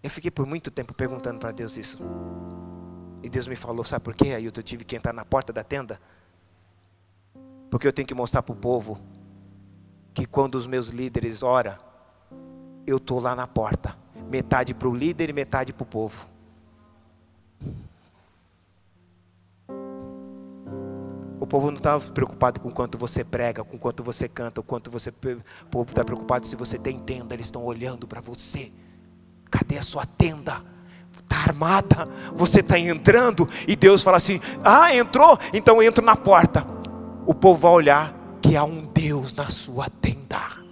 [0.04, 1.98] Eu fiquei por muito tempo perguntando para Deus isso.
[3.24, 4.36] E Deus me falou, sabe por quê?
[4.36, 6.00] Aí eu tive que entrar na porta da tenda.
[7.72, 9.02] Porque eu tenho que mostrar para o povo
[10.14, 11.76] que quando os meus líderes oram,
[12.86, 13.96] eu estou lá na porta.
[14.30, 16.28] Metade para o líder e metade para o povo.
[21.40, 24.90] O povo não está preocupado com quanto você prega, com quanto você canta, o quanto
[24.90, 25.10] você.
[25.10, 28.72] O povo está preocupado se você tem tenda, eles estão olhando para você.
[29.52, 30.64] Cadê a sua tenda?
[31.14, 35.38] Está armada, você está entrando, e Deus fala assim: Ah, entrou?
[35.54, 36.66] Então eu entro na porta.
[37.26, 40.65] O povo vai olhar que há um Deus na sua tenda.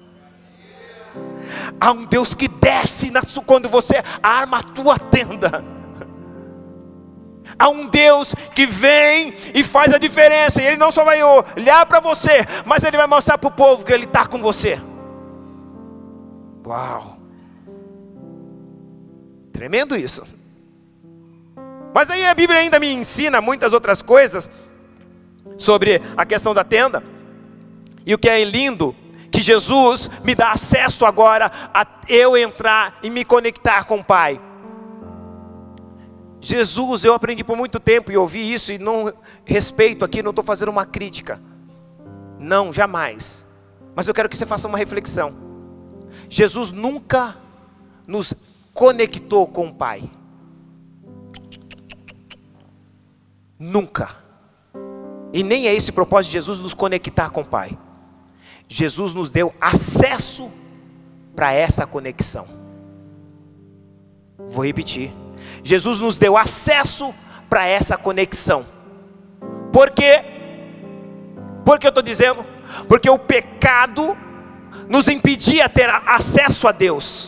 [1.80, 5.64] Há um Deus que desce na quando você arma a tua tenda.
[7.58, 10.62] Há um Deus que vem e faz a diferença.
[10.62, 13.86] E Ele não só vai olhar para você, mas Ele vai mostrar para o povo
[13.86, 14.80] que Ele está com você.
[16.66, 17.18] Uau!
[19.52, 20.24] Tremendo isso.
[21.94, 24.50] Mas aí a Bíblia ainda me ensina muitas outras coisas
[25.58, 27.04] sobre a questão da tenda.
[28.06, 28.96] E o que é lindo
[29.44, 34.42] Jesus me dá acesso agora a eu entrar e me conectar com o Pai.
[36.42, 39.14] Jesus, eu aprendi por muito tempo e ouvi isso e não
[39.46, 41.42] respeito aqui, não estou fazendo uma crítica.
[42.38, 43.46] Não, jamais.
[43.96, 45.34] Mas eu quero que você faça uma reflexão.
[46.28, 47.38] Jesus nunca
[48.06, 48.34] nos
[48.74, 50.04] conectou com o Pai.
[53.58, 54.10] Nunca.
[55.32, 57.78] E nem é esse o propósito de Jesus nos conectar com o Pai.
[58.76, 60.52] Jesus nos deu acesso
[61.36, 62.48] para essa conexão.
[64.50, 65.12] Vou repetir.
[65.64, 67.14] Jesus nos deu acesso
[67.48, 68.66] para essa conexão.
[69.72, 70.26] Por quê?
[71.64, 72.44] Por que eu estou dizendo?
[72.88, 74.18] Porque o pecado
[74.90, 77.28] nos impedia ter acesso a Deus.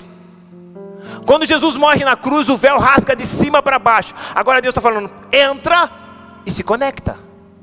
[1.27, 4.15] Quando Jesus morre na cruz, o véu rasga de cima para baixo.
[4.33, 5.91] Agora Deus está falando: entra
[6.43, 7.19] e se conecta.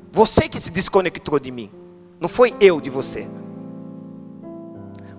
[0.09, 1.69] Você que se desconectou de mim,
[2.17, 3.27] não foi eu de você.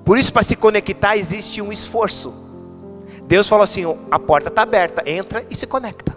[0.05, 2.33] Por isso, para se conectar, existe um esforço.
[3.25, 6.15] Deus falou assim: a porta está aberta, entra e se conecta.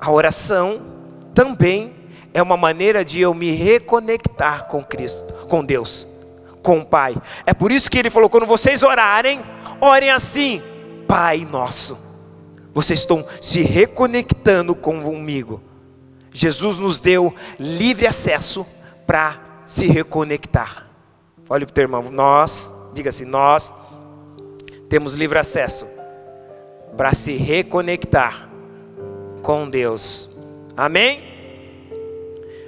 [0.00, 0.82] A oração
[1.32, 1.94] também
[2.32, 6.06] é uma maneira de eu me reconectar com Cristo, com Deus,
[6.62, 7.16] com o Pai.
[7.46, 9.40] É por isso que ele falou: quando vocês orarem,
[9.80, 10.60] orem assim,
[11.06, 11.96] Pai nosso.
[12.74, 15.62] Vocês estão se reconectando comigo.
[16.32, 18.66] Jesus nos deu livre acesso
[19.06, 20.93] para se reconectar.
[21.48, 23.74] Olhe para o teu irmão, nós, diga assim, nós
[24.88, 25.86] temos livre acesso
[26.96, 28.48] para se reconectar
[29.42, 30.30] com Deus.
[30.76, 31.22] Amém?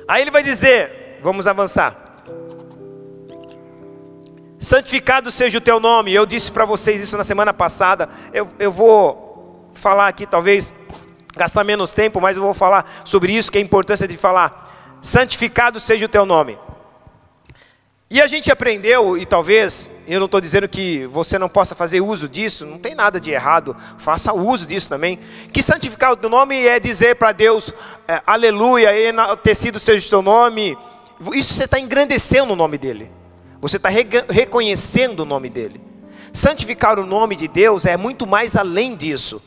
[0.06, 2.22] Aí ele vai dizer, vamos avançar.
[4.58, 6.12] Santificado seja o teu nome.
[6.12, 8.08] Eu disse para vocês isso na semana passada.
[8.32, 10.72] Eu, eu vou falar aqui, talvez
[11.36, 14.98] gastar menos tempo, mas eu vou falar sobre isso, que é a importância de falar.
[15.00, 16.58] Santificado seja o teu nome.
[18.08, 22.00] E a gente aprendeu, e talvez, eu não estou dizendo que você não possa fazer
[22.00, 25.18] uso disso, não tem nada de errado, faça uso disso também.
[25.52, 27.74] Que santificar o nome é dizer para Deus,
[28.06, 30.78] é, aleluia, enaltecido seja o teu nome.
[31.34, 33.10] Isso você está engrandecendo o nome dele,
[33.60, 35.80] você está re reconhecendo o nome dele.
[36.32, 39.42] Santificar o nome de Deus é muito mais além disso.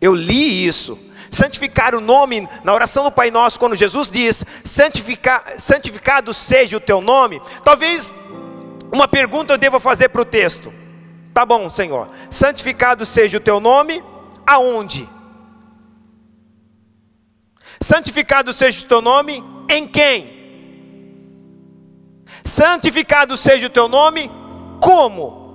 [0.00, 0.98] Eu li isso,
[1.30, 6.80] santificar o nome, na oração do Pai Nosso, quando Jesus diz, Santifica, santificado seja o
[6.80, 8.12] teu nome, talvez
[8.92, 10.72] uma pergunta eu deva fazer para o texto.
[11.32, 14.02] Tá bom, Senhor, santificado seja o teu nome,
[14.46, 15.08] aonde?
[17.80, 20.36] Santificado seja o teu nome, em quem?
[22.44, 24.30] Santificado seja o teu nome,
[24.80, 25.47] como?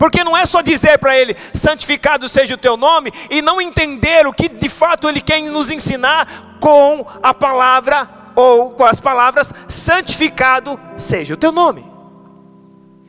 [0.00, 4.26] Porque não é só dizer para ele, santificado seja o teu nome, e não entender
[4.26, 9.52] o que de fato ele quer nos ensinar com a palavra, ou com as palavras,
[9.68, 11.84] santificado seja o teu nome.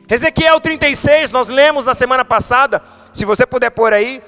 [0.06, 4.22] Ezequiel 36, nós lemos na semana passada, se você puder pôr aí,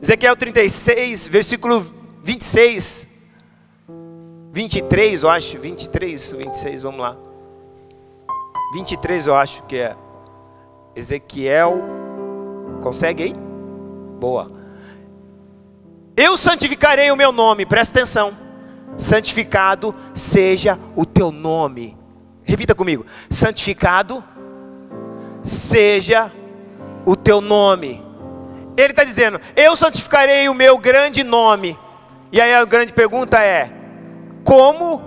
[0.00, 1.84] Ezequiel 36, versículo
[2.24, 3.06] 26,
[4.50, 7.18] 23, eu acho, 23, 26, vamos lá.
[8.72, 9.94] 23 eu acho que é.
[10.94, 11.82] Ezequiel,
[12.82, 13.34] consegue aí?
[14.18, 14.50] Boa.
[16.16, 18.32] Eu santificarei o meu nome, presta atenção.
[18.96, 21.96] Santificado seja o teu nome.
[22.42, 23.06] Repita comigo.
[23.30, 24.22] Santificado
[25.42, 26.30] seja
[27.06, 28.04] o teu nome.
[28.76, 31.78] Ele está dizendo: Eu santificarei o meu grande nome.
[32.32, 33.70] E aí a grande pergunta é:
[34.44, 35.02] como,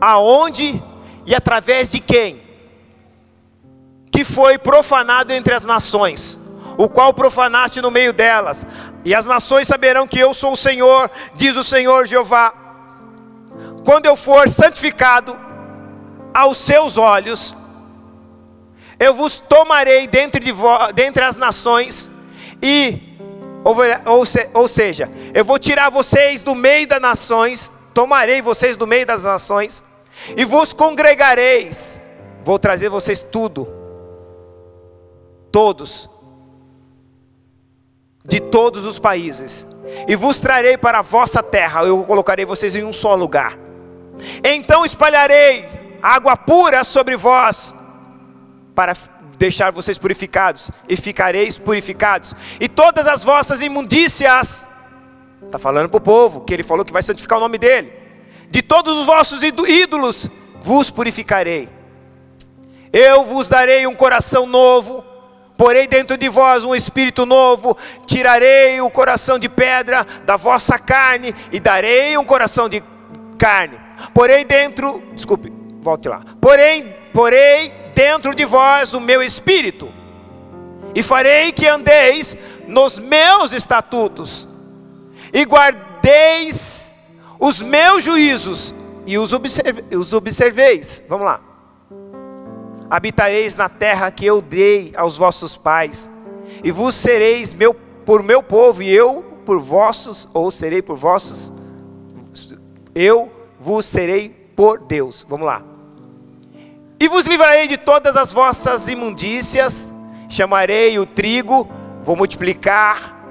[0.00, 0.82] aonde
[1.26, 2.40] e através de quem?
[4.24, 6.38] Foi profanado entre as nações,
[6.76, 8.66] o qual profanaste no meio delas,
[9.04, 12.52] e as nações saberão que eu sou o Senhor, diz o Senhor Jeová.
[13.84, 15.36] Quando eu for santificado
[16.32, 17.54] aos seus olhos,
[18.98, 20.52] eu vos tomarei dentre, de
[20.94, 22.10] dentre as nações,
[22.62, 23.18] e,
[23.64, 28.86] ou, ou, ou seja, eu vou tirar vocês do meio das nações, tomarei vocês do
[28.86, 29.82] meio das nações,
[30.36, 32.00] e vos congregareis,
[32.42, 33.81] vou trazer vocês tudo
[35.52, 36.08] todos,
[38.24, 39.66] de todos os países,
[40.08, 43.58] e vos trarei para a vossa terra, eu colocarei vocês em um só lugar.
[44.42, 45.68] Então espalharei
[46.02, 47.74] água pura sobre vós,
[48.74, 48.94] para
[49.36, 54.68] deixar vocês purificados, e ficareis purificados, e todas as vossas imundícias,
[55.44, 57.92] está falando para o povo, que ele falou que vai santificar o nome dele,
[58.50, 60.28] de todos os vossos ídolos
[60.62, 61.68] vos purificarei.
[62.92, 65.11] Eu vos darei um coração novo,
[65.62, 71.32] Porei dentro de vós um espírito novo, tirarei o coração de pedra da vossa carne
[71.52, 72.82] e darei um coração de
[73.38, 73.78] carne.
[74.12, 76.20] Porei dentro, desculpe, volte lá.
[76.40, 79.88] Porém, porei dentro de vós o meu espírito
[80.96, 82.36] e farei que andeis
[82.66, 84.48] nos meus estatutos
[85.32, 86.96] e guardeis
[87.38, 88.74] os meus juízos
[89.06, 91.04] e os, observe, os observeis.
[91.08, 91.51] Vamos lá
[92.92, 96.10] habitareis na terra que eu dei aos vossos pais,
[96.62, 101.50] e vos sereis meu, por meu povo, e eu por vossos, ou serei por vossos,
[102.94, 105.24] eu vos serei por Deus.
[105.26, 105.64] Vamos lá.
[107.00, 109.90] E vos livrarei de todas as vossas imundícias,
[110.28, 111.66] chamarei o trigo,
[112.02, 113.24] vou multiplicar,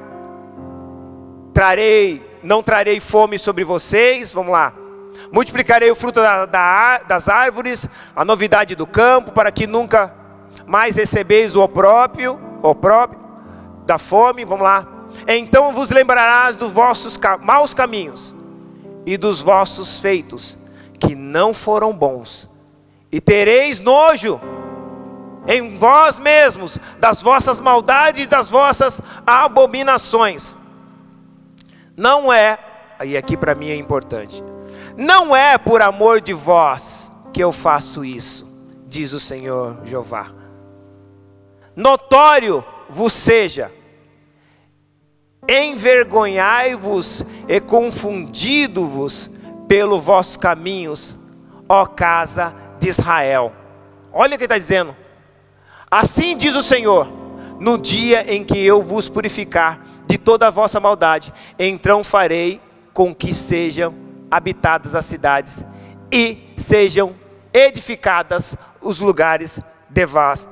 [1.54, 4.74] trarei, não trarei fome sobre vocês, vamos lá.
[5.32, 10.14] Multiplicarei o fruto da, da, das árvores, a novidade do campo, para que nunca
[10.66, 13.22] mais recebeis o opróprio, opróprio
[13.86, 14.44] da fome.
[14.44, 14.88] Vamos lá.
[15.28, 18.36] Então vos lembrarás dos vossos maus caminhos
[19.06, 20.58] e dos vossos feitos,
[21.00, 22.50] que não foram bons,
[23.12, 24.40] e tereis nojo
[25.48, 30.56] em vós mesmos das vossas maldades e das vossas abominações.
[31.98, 32.58] Não é,
[33.04, 34.44] e aqui para mim é importante,
[34.98, 38.48] não é por amor de vós que eu faço isso,
[38.88, 40.28] diz o Senhor Jeová.
[41.76, 43.72] Notório vos seja,
[45.48, 49.30] envergonhai-vos e confundido-vos
[49.68, 51.18] pelos vossos caminhos,
[51.68, 53.54] ó casa de Israel.
[54.12, 54.96] Olha o que está dizendo.
[55.90, 57.08] Assim diz o Senhor:
[57.60, 62.60] no dia em que eu vos purificar de toda a vossa maldade, então farei
[62.94, 63.94] com que sejam
[64.32, 65.64] habitadas as cidades
[66.12, 67.14] e sejam
[67.54, 69.60] edificadas os lugares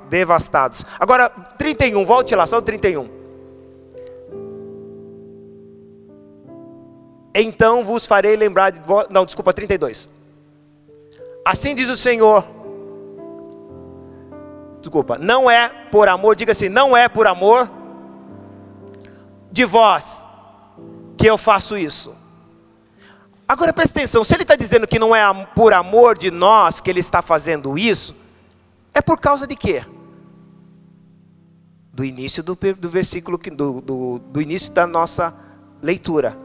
[0.09, 0.85] devastados.
[0.99, 3.09] Agora, 31, volte lá, só o 31.
[7.33, 8.81] Então vos farei lembrar de.
[9.09, 10.09] Não, desculpa, 32.
[11.45, 12.59] Assim diz o Senhor
[14.81, 17.69] desculpa, não é por amor, diga assim, não é por amor
[19.51, 20.25] de vós
[21.17, 22.15] que eu faço isso.
[23.49, 25.23] Agora presta atenção, se ele está dizendo que não é
[25.55, 28.15] por amor de nós que ele está fazendo isso,
[28.93, 29.83] é por causa de quê?
[31.91, 35.35] Do início do, do versículo, do, do, do início da nossa
[35.81, 36.37] leitura,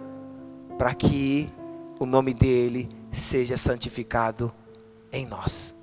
[0.79, 1.53] para que
[1.99, 4.51] o nome dele seja santificado
[5.13, 5.75] em nós.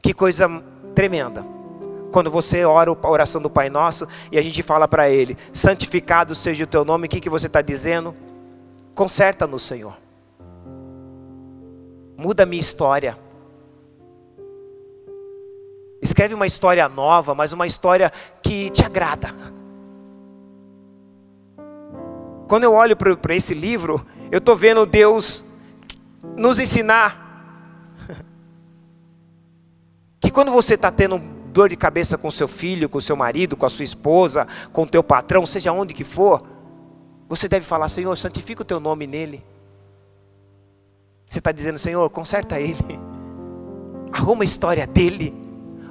[0.00, 0.48] Que coisa
[0.94, 1.44] tremenda.
[2.10, 6.34] Quando você ora a oração do Pai Nosso e a gente fala para Ele: santificado
[6.34, 8.14] seja o teu nome, o que, que você está dizendo?
[8.94, 9.96] Conserta-nos, Senhor.
[12.16, 13.16] Muda a minha história.
[16.00, 18.10] Escreve uma história nova, mas uma história
[18.42, 19.28] que te agrada.
[22.48, 25.44] Quando eu olho para esse livro, eu estou vendo Deus
[26.36, 27.26] nos ensinar
[30.18, 33.66] que quando você está tendo dor de cabeça com seu filho, com seu marido, com
[33.66, 36.40] a sua esposa, com o teu patrão, seja onde que for,
[37.28, 39.44] você deve falar, Senhor, santifica o teu nome nele.
[41.26, 42.78] Você está dizendo, Senhor, conserta ele,
[44.12, 45.34] arruma a história dele,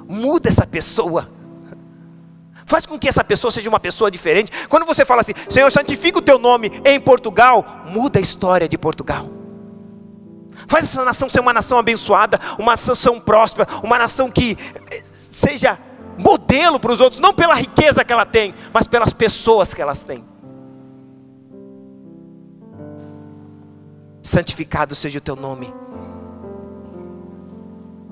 [0.08, 1.28] muda essa pessoa.
[2.64, 4.50] Faz com que essa pessoa seja uma pessoa diferente.
[4.68, 8.78] Quando você fala assim, Senhor, santifica o teu nome em Portugal, muda a história de
[8.78, 9.28] Portugal.
[10.66, 14.56] Faz essa nação ser uma nação abençoada, uma nação próspera, uma nação que
[15.38, 15.78] seja
[16.18, 20.04] modelo para os outros, não pela riqueza que ela tem, mas pelas pessoas que elas
[20.04, 20.24] têm.
[24.20, 25.72] Santificado seja o teu nome.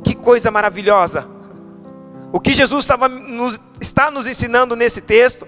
[0.04, 1.26] Que coisa maravilhosa.
[2.32, 5.46] O que Jesus estava nos, está nos ensinando nesse texto,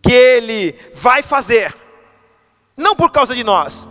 [0.00, 1.74] que Ele vai fazer,
[2.76, 3.88] não por causa de nós,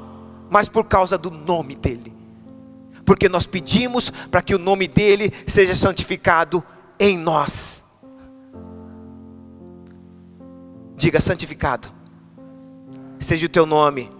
[0.50, 2.17] mas por causa do nome dEle.
[3.08, 6.62] Porque nós pedimos para que o nome dEle seja santificado
[7.00, 7.86] em nós.
[10.98, 11.88] Diga santificado,
[13.18, 14.12] seja o teu nome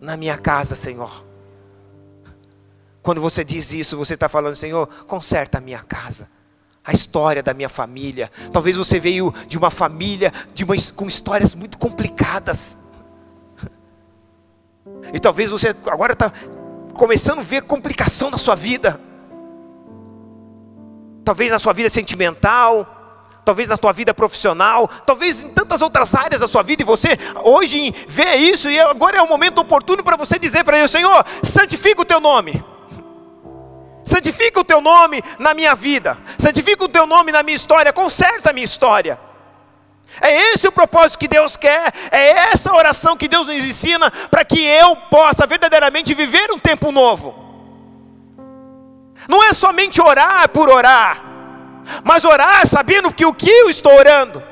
[0.00, 1.24] na minha casa, Senhor.
[3.00, 6.28] Quando você diz isso, você está falando, Senhor, conserta a minha casa,
[6.84, 8.32] a história da minha família.
[8.52, 12.76] Talvez você veio de uma família de uma, com histórias muito complicadas.
[15.12, 16.32] E talvez você agora está
[16.98, 19.00] começando a ver complicação na sua vida.
[21.24, 22.86] Talvez na sua vida sentimental,
[23.44, 27.16] talvez na sua vida profissional, talvez em tantas outras áreas da sua vida, e você
[27.44, 31.24] hoje vê isso, e agora é o momento oportuno para você dizer para Ele: Senhor,
[31.42, 32.62] santifica o teu nome.
[34.04, 38.50] Santifica o teu nome na minha vida, santifica o teu nome na minha história, conserta
[38.50, 39.27] a minha história.
[40.20, 44.44] É esse o propósito que Deus quer, é essa oração que Deus nos ensina para
[44.44, 47.34] que eu possa verdadeiramente viver um tempo novo.
[49.28, 51.22] Não é somente orar por orar,
[52.04, 54.42] mas orar sabendo que o que eu estou orando,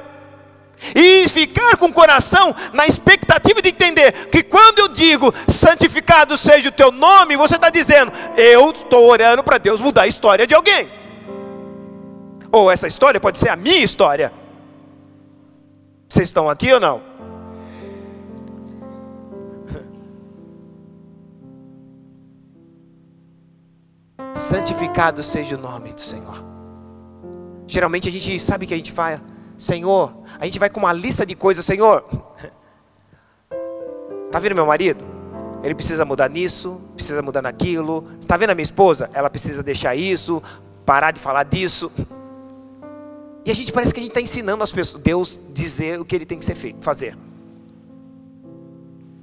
[0.94, 6.68] e ficar com o coração na expectativa de entender que quando eu digo santificado seja
[6.68, 10.54] o teu nome, você está dizendo, eu estou orando para Deus mudar a história de
[10.54, 10.88] alguém,
[12.52, 14.32] ou essa história pode ser a minha história.
[16.08, 17.02] Vocês estão aqui ou não?
[24.34, 26.44] Santificado seja o nome do Senhor.
[27.66, 29.20] Geralmente a gente sabe que a gente faz,
[29.58, 32.04] Senhor, a gente vai com uma lista de coisas, Senhor.
[34.26, 35.04] Está vendo meu marido?
[35.62, 38.04] Ele precisa mudar nisso, precisa mudar naquilo.
[38.20, 39.10] Está vendo a minha esposa?
[39.12, 40.40] Ela precisa deixar isso,
[40.84, 41.90] parar de falar disso.
[43.46, 46.16] E a gente parece que a gente está ensinando as pessoas, Deus dizer o que
[46.16, 47.16] ele tem que ser feito, fazer.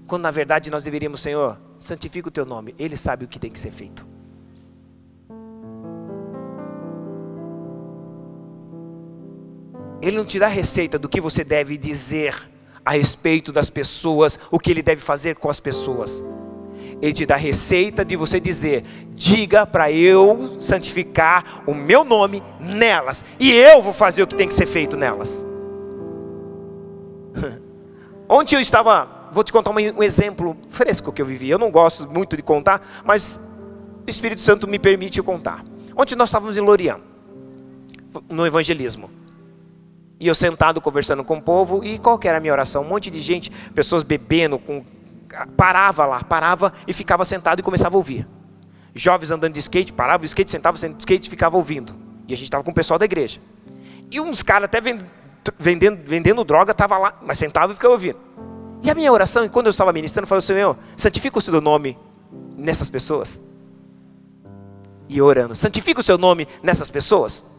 [0.07, 2.73] Quando na verdade nós deveríamos, Senhor, santifica o teu nome.
[2.79, 4.07] Ele sabe o que tem que ser feito.
[10.01, 12.49] Ele não te dá receita do que você deve dizer
[12.85, 16.23] a respeito das pessoas, o que ele deve fazer com as pessoas.
[17.03, 23.25] Ele te dá receita de você dizer: diga para eu santificar o meu nome nelas,
[23.37, 25.45] e eu vou fazer o que tem que ser feito nelas.
[28.29, 31.49] Ontem eu estava, vou te contar um exemplo fresco que eu vivi.
[31.49, 33.37] Eu não gosto muito de contar, mas
[34.07, 35.65] o Espírito Santo me permite contar.
[35.97, 37.01] Ontem nós estávamos em Lorian,
[38.29, 39.11] no evangelismo.
[40.21, 42.81] E eu sentado conversando com o povo, e qual que era a minha oração?
[42.81, 44.85] Um monte de gente, pessoas bebendo, com...
[45.55, 48.27] parava lá, parava e ficava sentado e começava a ouvir.
[48.95, 51.95] Jovens andando de skate, parava o skate, sentava de skate e ficava ouvindo.
[52.27, 53.39] E a gente estava com o pessoal da igreja.
[54.11, 54.79] E uns caras até
[55.59, 58.17] vendendo, vendendo droga, estava lá, mas sentava e ficava ouvindo.
[58.83, 61.97] E a minha oração, quando eu estava ministrando, eu falei, Senhor, santifica o seu nome
[62.55, 63.41] nessas pessoas.
[65.09, 67.52] E orando, santifica o seu nome nessas pessoas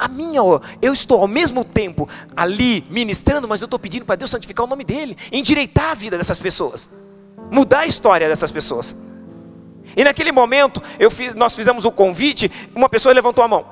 [0.00, 0.40] a minha,
[0.80, 4.68] eu estou ao mesmo tempo ali ministrando, mas eu estou pedindo para Deus santificar o
[4.68, 6.88] nome dEle, endireitar a vida dessas pessoas,
[7.50, 8.96] mudar a história dessas pessoas.
[9.94, 10.80] E naquele momento,
[11.10, 13.66] fiz, nós fizemos o convite, uma pessoa levantou a mão.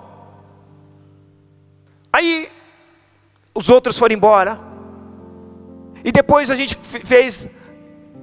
[2.13, 2.51] Aí,
[3.55, 4.61] os outros foram embora.
[6.05, 7.49] E depois a gente fez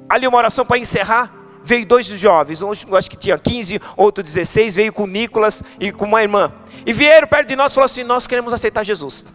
[0.08, 1.34] ali uma oração para encerrar.
[1.66, 6.06] Veio dois jovens, um acho que tinha 15, outro 16, veio com Nicolas e com
[6.06, 6.54] uma irmã.
[6.86, 9.26] E vieram perto de nós e falaram assim: Nós queremos aceitar Jesus.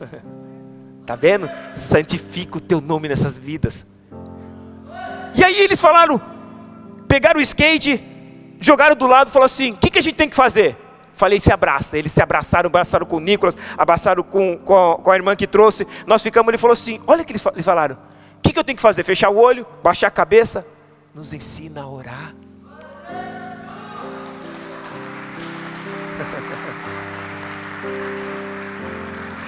[1.01, 1.51] Está vendo?
[1.75, 3.85] Santifica o teu nome nessas vidas.
[5.35, 6.23] E aí eles falaram,
[7.09, 8.01] pegaram o skate,
[8.61, 10.77] jogaram do lado e falaram assim: O que, que a gente tem que fazer?
[11.13, 11.99] Falei, se abraça.
[11.99, 15.49] Eles se abraçaram, abraçaram com o Nicolas, abraçaram com, com, a, com a irmã que
[15.49, 15.85] trouxe.
[16.07, 17.97] Nós ficamos, ele falou assim: Olha o que eles falaram.
[18.39, 19.03] O que, que eu tenho que fazer?
[19.03, 20.65] Fechar o olho, baixar a cabeça?
[21.15, 22.35] Nos ensina a orar.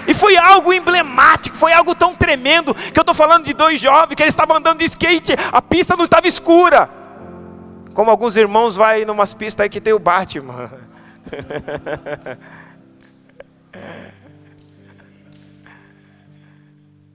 [0.07, 4.17] E foi algo emblemático, foi algo tão tremendo, que eu estou falando de dois jovens
[4.17, 6.91] que eles estavam andando de skate, a pista não estava escura.
[7.95, 10.71] Como alguns irmãos vai numas pistas aí que tem o Batman.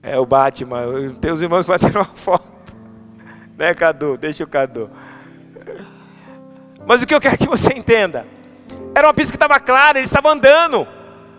[0.00, 1.12] É o Batman.
[1.20, 2.57] Tem os irmãos para tirar uma foto.
[3.58, 4.16] Né, Cadu?
[4.16, 4.88] Deixa o Cadu.
[6.86, 8.24] Mas o que eu quero que você entenda?
[8.94, 10.86] Era uma pista que estava clara, eles estavam andando.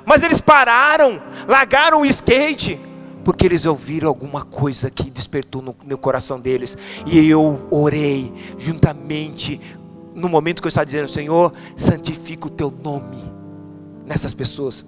[0.06, 2.78] Mas eles pararam, largaram o skate,
[3.24, 6.78] porque eles ouviram alguma coisa que despertou no, no coração deles.
[7.06, 9.62] E eu orei juntamente,
[10.14, 13.32] no momento que eu estava dizendo, Senhor, santifica o teu nome
[14.06, 14.86] nessas pessoas.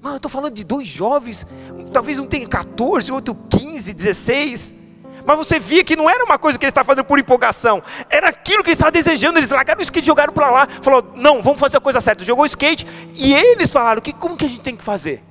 [0.00, 1.46] Mano, eu estou falando de dois jovens,
[1.92, 4.83] talvez um tenha 14, outro 15, 16.
[5.26, 8.28] Mas você via que não era uma coisa que ele estava fazendo por empolgação, era
[8.28, 9.38] aquilo que ele estava desejando.
[9.38, 12.24] Eles largaram o skate, jogaram para lá, falou: "Não, vamos fazer a coisa certa".
[12.24, 15.22] Jogou o skate e eles falaram: "Que como que a gente tem que fazer?"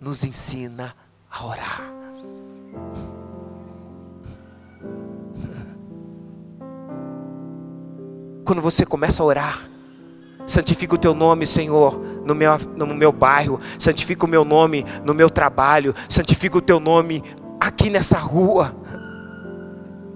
[0.00, 0.96] Nos ensina
[1.30, 1.82] a orar.
[8.44, 9.72] Quando você começa a orar,
[10.46, 15.14] santifica o teu nome, Senhor, no meu, no meu bairro, santifica o meu nome no
[15.14, 17.22] meu trabalho, santifica o teu nome
[17.60, 18.74] aqui nessa rua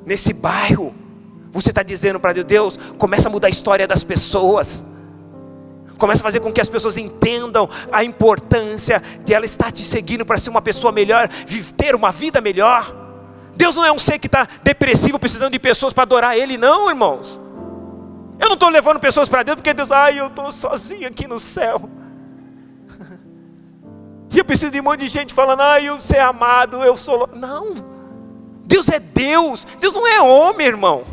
[0.07, 0.95] nesse bairro.
[1.51, 4.85] Você está dizendo para Deus, Deus, começa a mudar a história das pessoas.
[5.99, 10.25] Começa a fazer com que as pessoas entendam a importância de ela estar te seguindo
[10.25, 11.29] para ser uma pessoa melhor,
[11.77, 12.95] ter uma vida melhor.
[13.57, 16.89] Deus não é um ser que está depressivo, precisando de pessoas para adorar Ele, não,
[16.91, 17.41] irmãos.
[18.39, 21.41] Eu não estou levando pessoas para Deus porque Deus, ai, eu estou sozinho aqui no
[21.41, 21.89] céu.
[24.31, 27.27] E eu preciso de um monte de gente falando, ai, eu ser amado, eu sou.
[27.33, 27.96] Não.
[28.67, 31.05] Deus é Deus, Deus não é homem, irmão.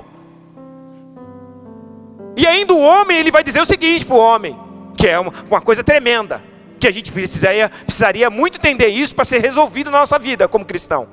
[2.36, 4.60] E ainda o homem, ele vai dizer o seguinte para o homem,
[4.98, 6.44] que é uma, uma, coisa tremenda,
[6.80, 10.66] que a gente precisaria, precisaria muito entender isso para ser resolvido na nossa vida como
[10.66, 11.08] cristão.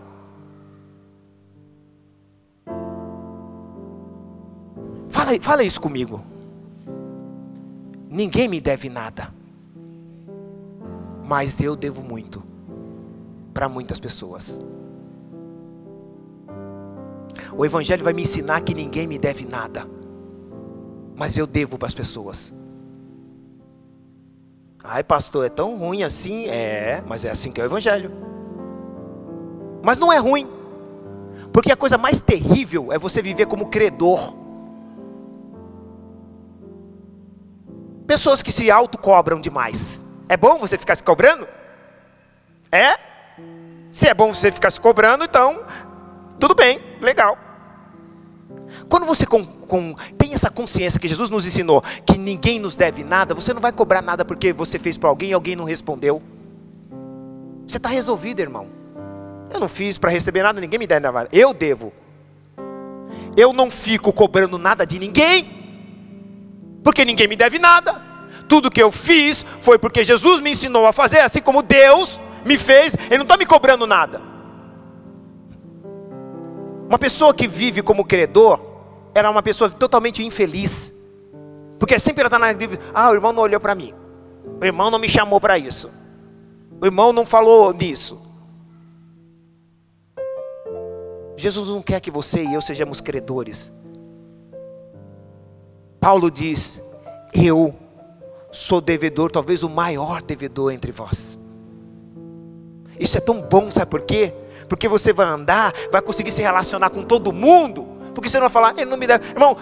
[5.11, 6.25] Fala, fala isso comigo.
[8.09, 9.33] Ninguém me deve nada,
[11.25, 12.43] mas eu devo muito
[13.53, 14.61] para muitas pessoas.
[17.61, 19.87] O Evangelho vai me ensinar que ninguém me deve nada,
[21.15, 22.55] mas eu devo para as pessoas.
[24.83, 26.47] Ai, pastor, é tão ruim assim?
[26.49, 28.13] É, mas é assim que é o Evangelho.
[29.83, 30.49] Mas não é ruim.
[31.53, 34.35] Porque a coisa mais terrível é você viver como credor.
[38.07, 40.03] Pessoas que se autocobram demais.
[40.31, 41.47] É bom você ficar se cobrando?
[42.73, 42.99] É?
[43.93, 45.63] Se é bom você ficar se cobrando, então
[46.39, 47.50] tudo bem, legal.
[48.91, 53.05] Quando você com, com, tem essa consciência que Jesus nos ensinou que ninguém nos deve
[53.05, 56.21] nada, você não vai cobrar nada porque você fez para alguém e alguém não respondeu.
[57.69, 58.67] Você está resolvido, irmão.
[59.49, 61.29] Eu não fiz para receber nada, ninguém me deve nada.
[61.33, 61.93] Eu devo.
[63.37, 65.49] Eu não fico cobrando nada de ninguém,
[66.83, 68.03] porque ninguém me deve nada.
[68.49, 72.57] Tudo que eu fiz foi porque Jesus me ensinou a fazer, assim como Deus me
[72.59, 74.21] fez, Ele não está me cobrando nada.
[76.89, 78.70] Uma pessoa que vive como credor,
[79.15, 80.95] ela é uma pessoa totalmente infeliz.
[81.79, 82.83] Porque sempre ela está na dívida.
[82.95, 83.95] Ah, o irmão não olhou para mim.
[84.61, 85.91] O irmão não me chamou para isso.
[86.81, 88.21] O irmão não falou nisso.
[91.37, 93.73] Jesus não quer que você e eu sejamos credores.
[95.99, 96.83] Paulo diz:
[97.35, 97.75] Eu
[98.53, 101.39] sou devedor, talvez o maior devedor entre vós.
[102.99, 104.35] Isso é tão bom, sabe por quê?
[104.71, 107.85] porque você vai andar, vai conseguir se relacionar com todo mundo,
[108.15, 109.29] porque você não vai falar, ele não me deve.
[109.31, 109.57] Irmão,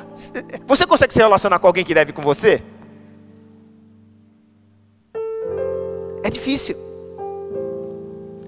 [0.67, 2.63] você consegue se relacionar com alguém que deve com você?
[6.23, 6.77] É difícil.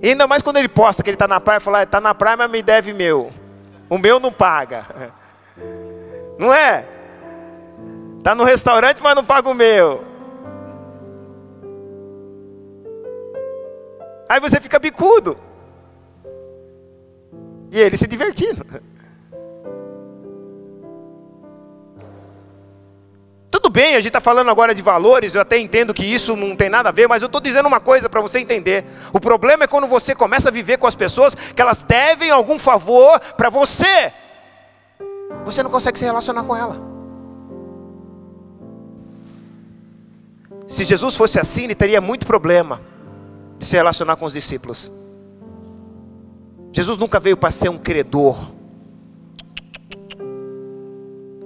[0.03, 2.37] E ainda mais quando ele posta que ele está na praia, fala, está na praia,
[2.37, 3.31] mas me deve meu.
[3.89, 4.87] O meu não paga.
[6.39, 6.87] Não é?
[8.17, 10.03] Está no restaurante, mas não paga o meu.
[14.27, 15.37] Aí você fica bicudo.
[17.71, 18.65] E ele se divertindo.
[23.51, 26.55] Tudo bem, a gente está falando agora de valores, eu até entendo que isso não
[26.55, 28.85] tem nada a ver, mas eu estou dizendo uma coisa para você entender.
[29.13, 32.59] O problema é quando você começa a viver com as pessoas que elas devem algum
[32.61, 34.13] favor para você.
[35.45, 36.81] Você não consegue se relacionar com ela.
[40.69, 42.81] Se Jesus fosse assim, ele teria muito problema
[43.59, 44.93] de se relacionar com os discípulos.
[46.73, 48.53] Jesus nunca veio para ser um credor.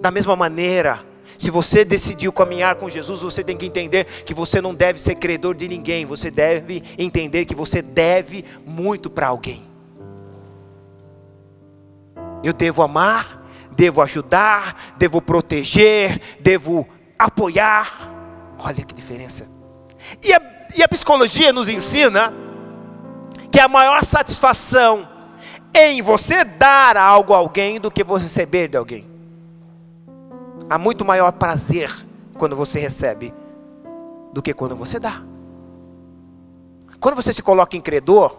[0.03, 1.01] Da mesma maneira,
[1.39, 5.17] se você decidiu caminhar com Jesus, você tem que entender que você não deve ser
[5.17, 9.65] credor de ninguém, você deve entender que você deve muito para alguém.
[12.43, 16.87] Eu devo amar, devo ajudar, devo proteger, devo
[17.19, 18.11] apoiar.
[18.59, 19.49] Olha que diferença.
[20.23, 20.41] E a,
[20.77, 22.33] e a psicologia nos ensina
[23.51, 25.09] que a maior satisfação
[25.75, 29.14] em você dar algo a alguém do que você receber de alguém.
[30.69, 31.95] Há muito maior prazer
[32.39, 33.33] quando você recebe
[34.33, 35.23] do que quando você dá.
[36.99, 38.39] Quando você se coloca em credor,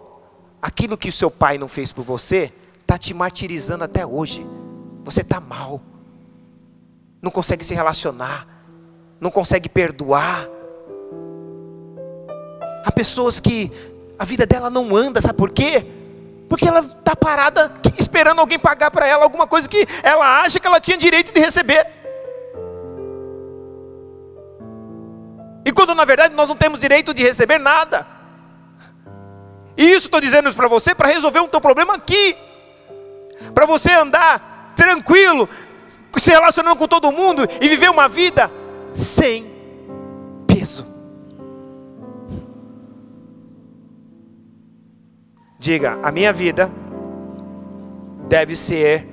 [0.60, 4.46] aquilo que o seu pai não fez por você está te martirizando até hoje.
[5.04, 5.80] Você está mal,
[7.22, 8.46] não consegue se relacionar,
[9.20, 10.48] não consegue perdoar.
[12.84, 13.70] Há pessoas que
[14.18, 15.86] a vida dela não anda, sabe por quê?
[16.48, 20.66] Porque ela está parada esperando alguém pagar para ela alguma coisa que ela acha que
[20.66, 21.95] ela tinha direito de receber.
[25.76, 28.06] Quando na verdade nós não temos direito de receber nada.
[29.76, 32.34] E isso estou dizendo para você para resolver um teu problema aqui.
[33.54, 35.48] Para você andar tranquilo,
[36.16, 38.50] se relacionando com todo mundo e viver uma vida
[38.92, 39.46] sem
[40.46, 40.86] peso.
[45.58, 46.72] Diga: a minha vida
[48.28, 49.06] deve ser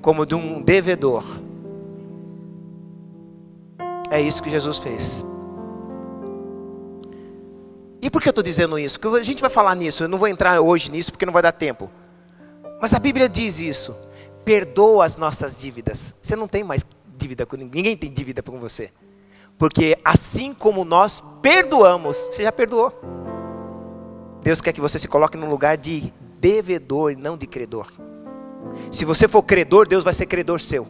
[0.00, 1.24] como de um devedor.
[4.10, 5.24] É isso que Jesus fez.
[8.02, 8.98] E por que eu estou dizendo isso?
[8.98, 11.40] Porque a gente vai falar nisso, eu não vou entrar hoje nisso porque não vai
[11.40, 11.88] dar tempo.
[12.80, 13.94] Mas a Bíblia diz isso:
[14.44, 16.16] perdoa as nossas dívidas.
[16.20, 16.84] Você não tem mais
[17.16, 18.90] dívida com ninguém, ninguém tem dívida com você.
[19.56, 22.92] Porque assim como nós perdoamos, você já perdoou.
[24.42, 27.92] Deus quer que você se coloque num lugar de devedor e não de credor.
[28.90, 30.88] Se você for credor, Deus vai ser credor seu.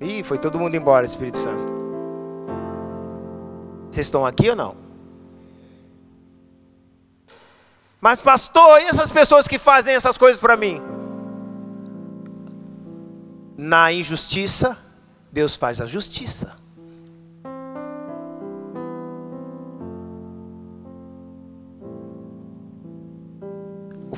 [0.00, 1.79] Ih, foi todo mundo embora, Espírito Santo.
[3.90, 4.76] Vocês estão aqui ou não?
[8.00, 10.80] Mas, pastor, e essas pessoas que fazem essas coisas para mim?
[13.56, 14.78] Na injustiça,
[15.30, 16.60] Deus faz a justiça.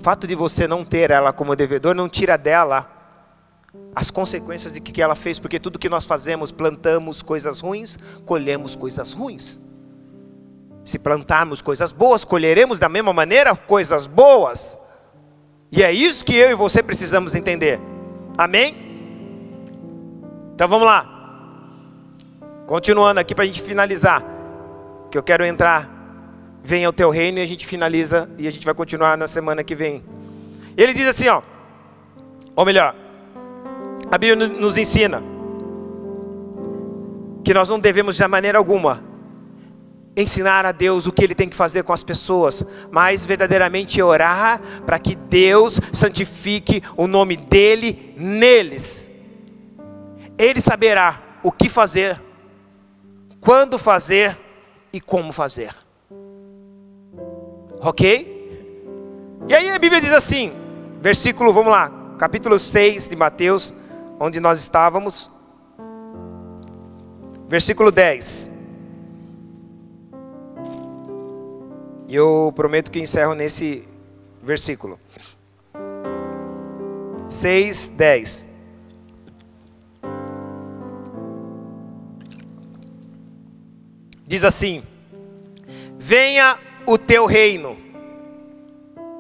[0.03, 2.91] fato de você não ter ela como devedor não tira dela
[3.95, 8.75] as consequências de que ela fez, porque tudo que nós fazemos, plantamos coisas ruins, colhemos
[8.75, 9.61] coisas ruins.
[10.85, 14.79] Se plantarmos coisas boas, colheremos da mesma maneira coisas boas.
[15.71, 17.81] E é isso que eu e você precisamos entender.
[18.37, 18.75] Amém?
[20.55, 21.09] Então vamos lá.
[22.67, 24.25] Continuando aqui para a gente finalizar.
[25.11, 25.89] Que eu quero entrar.
[26.65, 28.29] Venha o teu reino e a gente finaliza.
[28.39, 30.03] E a gente vai continuar na semana que vem.
[30.77, 31.43] Ele diz assim, ó.
[32.55, 32.95] Ou melhor,
[34.13, 35.23] a Bíblia nos ensina
[37.43, 39.03] que nós não devemos de maneira alguma
[40.15, 44.61] ensinar a Deus o que Ele tem que fazer com as pessoas, mas verdadeiramente orar
[44.85, 49.09] para que Deus santifique o nome dEle neles.
[50.37, 52.21] Ele saberá o que fazer,
[53.41, 54.39] quando fazer
[54.93, 55.75] e como fazer.
[57.81, 58.77] Ok?
[59.49, 60.53] E aí a Bíblia diz assim,
[61.01, 63.75] versículo, vamos lá, capítulo 6 de Mateus,
[64.25, 65.29] onde nós estávamos,
[67.49, 68.53] versículo 10.
[72.07, 73.83] E eu prometo que encerro nesse
[74.41, 74.97] versículo.
[77.29, 78.47] 6, 10.
[84.25, 84.85] Diz assim:
[85.99, 86.57] Venha
[86.87, 87.77] o teu reino.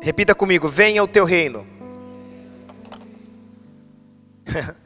[0.00, 1.66] Repita comigo: Venha o teu reino.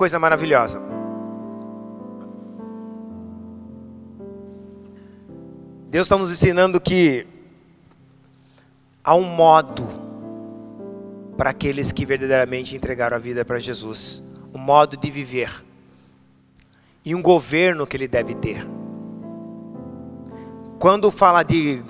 [0.00, 0.80] coisa maravilhosa.
[5.90, 7.26] Deus está nos ensinando que
[9.04, 9.86] há um modo
[11.36, 14.22] para aqueles que verdadeiramente entregaram a vida para Jesus,
[14.54, 15.62] um modo de viver
[17.04, 18.66] e um governo que ele deve ter.
[20.78, 21.82] Quando fala de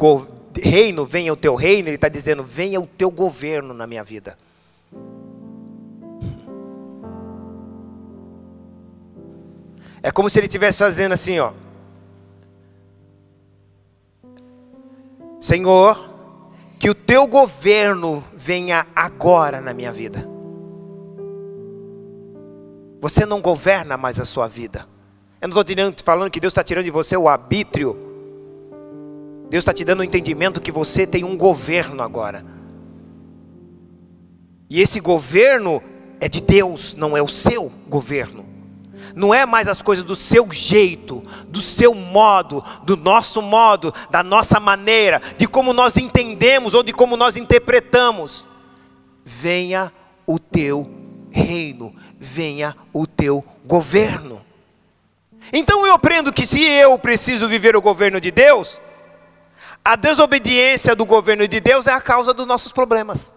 [0.60, 4.36] reino, venha o teu reino, ele está dizendo, venha o teu governo na minha vida.
[10.02, 11.52] É como se ele estivesse fazendo assim, ó.
[15.38, 16.08] Senhor,
[16.78, 20.26] que o teu governo venha agora na minha vida.
[23.00, 24.86] Você não governa mais a sua vida.
[25.40, 27.96] Eu não estou falando que Deus está tirando de você o arbítrio.
[29.48, 32.44] Deus está te dando o entendimento que você tem um governo agora.
[34.68, 35.82] E esse governo
[36.20, 38.59] é de Deus, não é o seu governo
[39.14, 44.22] não é mais as coisas do seu jeito, do seu modo, do nosso modo, da
[44.22, 48.46] nossa maneira, de como nós entendemos ou de como nós interpretamos.
[49.24, 49.92] Venha
[50.26, 50.90] o teu
[51.30, 54.44] reino, venha o teu governo.
[55.52, 58.80] Então eu aprendo que se eu preciso viver o governo de Deus,
[59.84, 63.32] a desobediência do governo de Deus é a causa dos nossos problemas.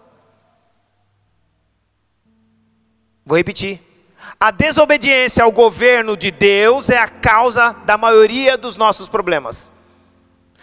[3.24, 3.93] Vou repetir.
[4.38, 9.70] A desobediência ao governo de Deus é a causa da maioria dos nossos problemas.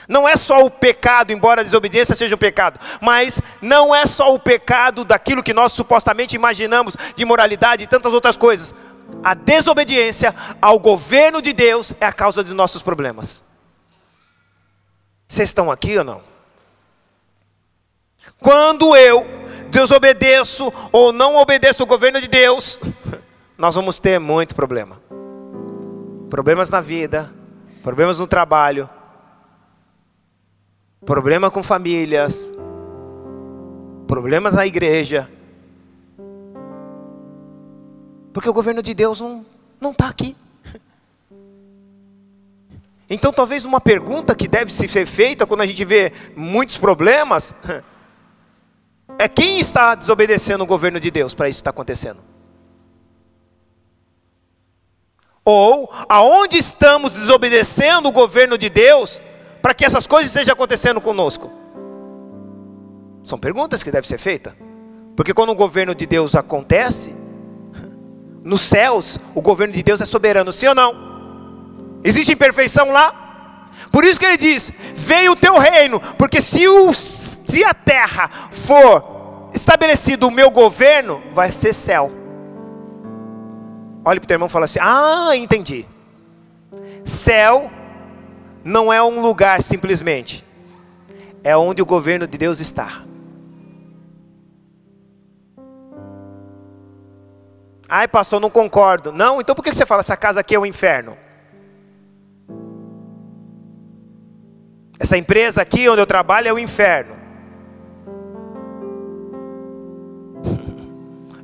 [0.07, 4.33] Não é só o pecado, embora a desobediência seja um pecado, mas não é só
[4.33, 8.73] o pecado daquilo que nós supostamente imaginamos de moralidade e tantas outras coisas.
[9.23, 13.41] A desobediência ao governo de Deus é a causa de nossos problemas.
[15.27, 16.21] Vocês estão aqui ou não?
[18.39, 19.25] Quando eu
[19.69, 22.79] desobedeço ou não obedeço o governo de Deus,
[23.61, 24.99] nós vamos ter muito problema.
[26.31, 27.31] Problemas na vida,
[27.83, 28.89] problemas no trabalho,
[31.05, 32.51] problema com famílias,
[34.07, 35.29] problemas na igreja.
[38.33, 39.45] Porque o governo de Deus não
[39.79, 40.35] não está aqui.
[43.13, 47.53] Então, talvez uma pergunta que deve ser feita quando a gente vê muitos problemas
[49.19, 52.30] é quem está desobedecendo o governo de Deus para isso estar acontecendo?
[55.43, 59.19] Ou aonde estamos desobedecendo o governo de Deus
[59.61, 61.51] para que essas coisas estejam acontecendo conosco?
[63.23, 64.53] São perguntas que devem ser feitas.
[65.15, 67.13] Porque quando o governo de Deus acontece,
[68.43, 72.01] nos céus, o governo de Deus é soberano, sim ou não?
[72.03, 73.67] Existe imperfeição lá?
[73.91, 78.29] Por isso que ele diz: Veio o teu reino, porque se, o, se a terra
[78.51, 82.20] for estabelecido o meu governo, vai ser céu.
[84.03, 85.85] Olhe para o teu irmão e fala assim: Ah, entendi.
[87.03, 87.69] Céu
[88.63, 90.45] não é um lugar simplesmente,
[91.43, 93.03] é onde o governo de Deus está.
[97.93, 99.11] Ai, pastor, não concordo.
[99.11, 101.17] Não, então por que você fala essa casa aqui é o um inferno?
[104.97, 107.20] Essa empresa aqui onde eu trabalho é o um inferno.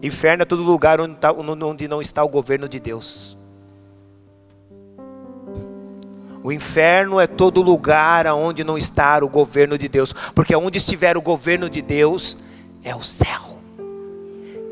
[0.01, 3.37] Inferno é todo lugar onde, tá, onde não está o governo de Deus.
[6.47, 11.17] O inferno é todo lugar onde não está o governo de Deus, porque onde estiver
[11.17, 12.37] o governo de Deus
[12.83, 13.59] é o céu.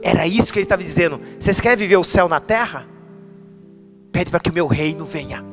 [0.02, 1.20] Era isso que ele estava dizendo.
[1.38, 2.88] Vocês querem viver o céu na terra?
[4.10, 5.44] Pede para que o meu reino venha.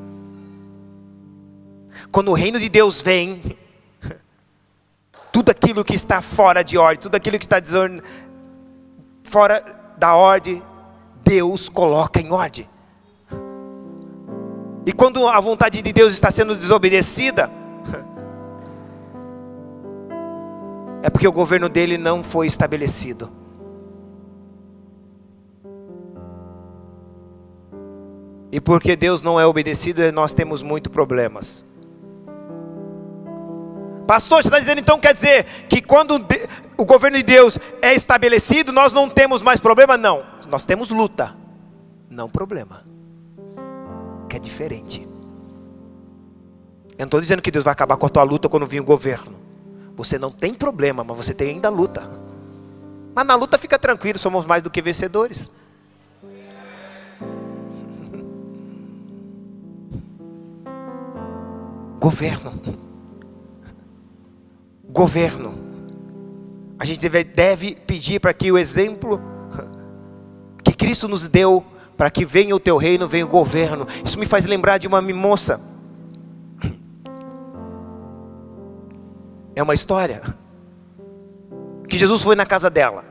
[2.12, 3.42] Quando o reino de Deus vem,
[5.32, 7.58] tudo aquilo que está fora de ordem, tudo aquilo que está
[9.32, 9.64] fora
[9.96, 10.62] da ordem,
[11.24, 12.68] Deus coloca em ordem.
[14.84, 17.48] E quando a vontade de Deus está sendo desobedecida,
[21.02, 23.30] é porque o governo dele não foi estabelecido.
[28.50, 31.64] E porque Deus não é obedecido, nós temos muitos problemas.
[34.06, 36.24] Pastor, você está dizendo então quer dizer que quando
[36.76, 39.96] o governo de Deus é estabelecido, nós não temos mais problema?
[39.96, 41.34] Não, nós temos luta,
[42.10, 42.92] não problema
[44.32, 45.06] que é diferente.
[46.92, 48.84] Eu não estou dizendo que Deus vai acabar com a tua luta quando vir o
[48.84, 49.34] governo.
[49.94, 52.08] Você não tem problema, mas você tem ainda luta.
[53.14, 55.52] Mas na luta fica tranquilo, somos mais do que vencedores.
[62.00, 62.58] Governo.
[64.92, 65.58] Governo.
[66.78, 69.20] A gente deve, deve pedir para que o exemplo
[70.62, 71.64] que Cristo nos deu
[71.96, 73.86] para que venha o teu reino, venha o governo.
[74.04, 75.60] Isso me faz lembrar de uma moça.
[79.54, 80.22] É uma história
[81.88, 83.04] que Jesus foi na casa dela.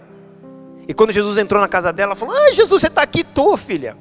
[0.88, 3.96] E quando Jesus entrou na casa dela, falou: Ai, Jesus, você está aqui, tô, filha.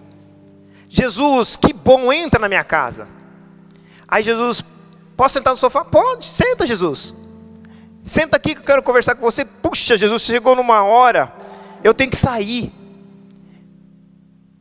[0.88, 3.06] Jesus, que bom, entra na minha casa.
[4.08, 4.64] Aí Jesus,
[5.16, 5.84] posso sentar no sofá?
[5.84, 7.14] Pode, senta, Jesus.
[8.02, 9.44] Senta aqui que eu quero conversar com você.
[9.44, 11.32] Puxa, Jesus, chegou numa hora,
[11.84, 12.72] eu tenho que sair.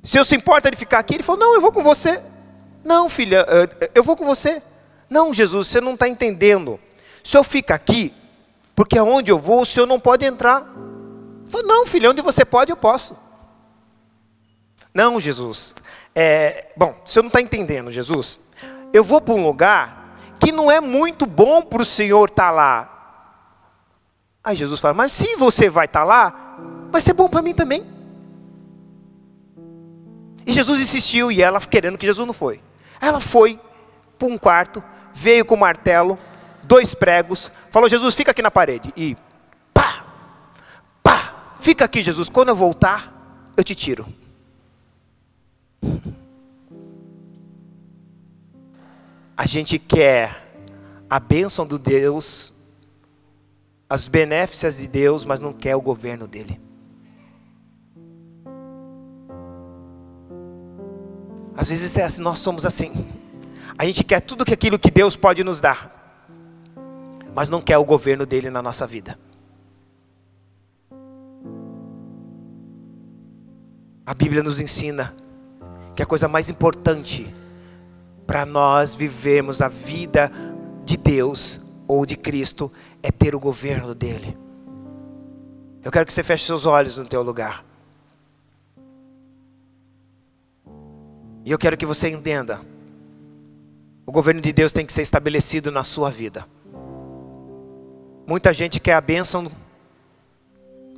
[0.03, 2.21] Se eu se importa de ficar aqui, ele falou: Não, eu vou com você.
[2.83, 3.45] Não, filha,
[3.93, 4.61] eu vou com você.
[5.09, 6.79] Não, Jesus, você não está entendendo.
[7.23, 8.13] Se eu ficar aqui,
[8.75, 10.65] porque aonde eu vou, o senhor não pode entrar.
[11.47, 13.17] Falei, não, filha, onde você pode, eu posso.
[14.93, 15.75] Não, Jesus.
[16.15, 18.39] É, bom, o senhor não está entendendo, Jesus.
[18.93, 22.51] Eu vou para um lugar que não é muito bom para o senhor estar tá
[22.51, 22.98] lá.
[24.43, 26.57] Aí Jesus fala, mas se você vai estar tá lá,
[26.91, 27.85] vai ser bom para mim também.
[30.45, 32.61] E Jesus insistiu e ela querendo que Jesus não foi.
[32.99, 33.59] Ela foi
[34.17, 34.83] para um quarto,
[35.13, 36.17] veio com um martelo,
[36.67, 38.93] dois pregos, falou: Jesus, fica aqui na parede.
[38.95, 39.15] E
[39.73, 40.05] pá,
[41.03, 42.29] pá, fica aqui, Jesus.
[42.29, 43.13] Quando eu voltar,
[43.55, 44.07] eu te tiro.
[49.37, 50.51] A gente quer
[51.09, 52.51] a bênção do Deus,
[53.89, 56.61] as benéficas de Deus, mas não quer o governo dele.
[61.57, 63.05] Às vezes é assim, nós somos assim.
[63.77, 65.91] A gente quer tudo que aquilo que Deus pode nos dar,
[67.33, 69.17] mas não quer o governo dele na nossa vida.
[74.05, 75.15] A Bíblia nos ensina
[75.95, 77.33] que a coisa mais importante
[78.25, 80.31] para nós vivermos a vida
[80.85, 81.59] de Deus
[81.89, 82.71] ou de Cristo
[83.01, 84.37] é ter o governo dele.
[85.83, 87.65] Eu quero que você feche seus olhos no teu lugar.
[91.43, 92.61] E eu quero que você entenda:
[94.05, 96.45] o governo de Deus tem que ser estabelecido na sua vida.
[98.27, 99.51] Muita gente quer a bênção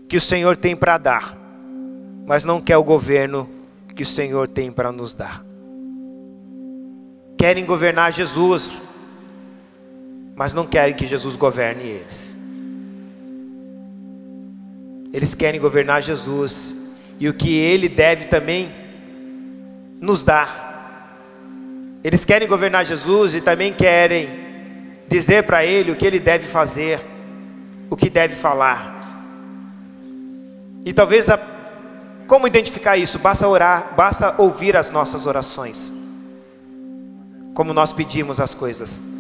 [0.10, 1.38] que o Senhor tem para dar,
[2.26, 3.50] mas não quer o governo
[3.96, 5.42] que o Senhor tem para nos dar.
[7.38, 8.70] Querem governar Jesus,
[10.42, 12.36] mas não querem que Jesus governe eles.
[15.14, 16.76] Eles querem governar Jesus
[17.20, 18.74] e o que ele deve também
[20.00, 21.20] nos dar.
[22.04, 24.32] Eles querem governar Jesus e também querem
[25.08, 27.00] dizer para ele o que ele deve fazer,
[27.88, 29.00] o que deve falar.
[30.84, 31.39] E talvez a,
[32.26, 33.20] como identificar isso?
[33.20, 35.94] Basta orar, basta ouvir as nossas orações.
[37.54, 39.12] Como nós pedimos as coisas.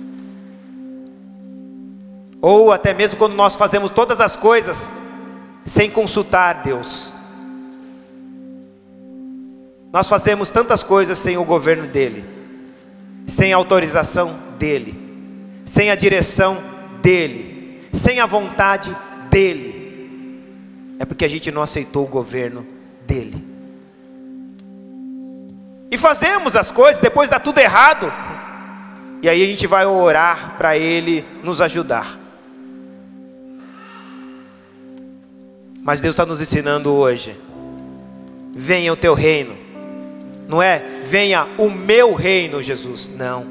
[2.41, 4.89] Ou até mesmo quando nós fazemos todas as coisas
[5.63, 7.13] sem consultar Deus.
[9.93, 12.25] Nós fazemos tantas coisas sem o governo dele,
[13.27, 14.97] sem a autorização dele,
[15.65, 16.57] sem a direção
[17.01, 18.95] dele, sem a vontade
[19.29, 20.95] dele.
[20.97, 22.65] É porque a gente não aceitou o governo
[23.05, 23.45] dele.
[25.91, 28.11] E fazemos as coisas, depois dá tudo errado.
[29.21, 32.20] E aí a gente vai orar para ele nos ajudar.
[35.81, 37.35] Mas Deus está nos ensinando hoje:
[38.53, 39.71] venha o teu reino
[40.51, 43.09] não é venha o meu reino, Jesus.
[43.15, 43.47] Não.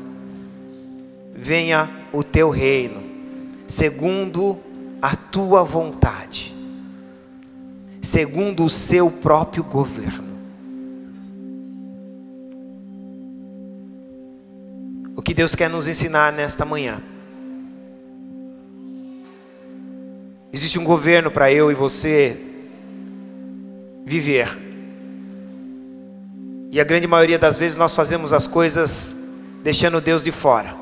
[1.35, 3.03] venha o teu reino,
[3.67, 4.59] segundo
[5.01, 6.55] a tua vontade,
[8.03, 10.29] segundo o seu próprio governo.
[15.17, 17.01] O que Deus quer nos ensinar nesta manhã?
[20.53, 22.37] Existe um governo para eu e você
[24.05, 24.49] viver.
[26.71, 29.17] E a grande maioria das vezes nós fazemos as coisas
[29.63, 30.75] deixando Deus de fora.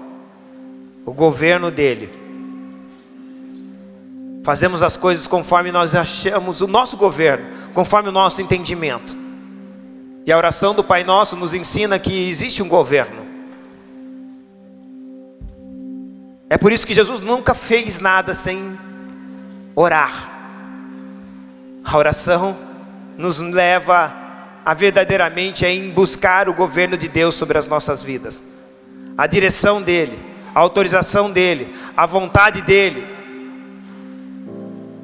[1.05, 2.11] O governo dele.
[4.45, 7.45] Fazemos as coisas conforme nós achamos o nosso governo,
[7.75, 9.17] conforme o nosso entendimento.
[10.25, 13.27] E a oração do Pai Nosso nos ensina que existe um governo.
[16.51, 18.79] É por isso que Jesus nunca fez nada sem
[19.79, 20.29] orar.
[21.85, 22.57] A oração
[23.17, 24.13] nos leva
[24.65, 28.43] a verdadeiramente em buscar o governo de Deus sobre as nossas vidas,
[29.17, 30.19] a direção dele,
[30.53, 33.07] a autorização dele, a vontade dele.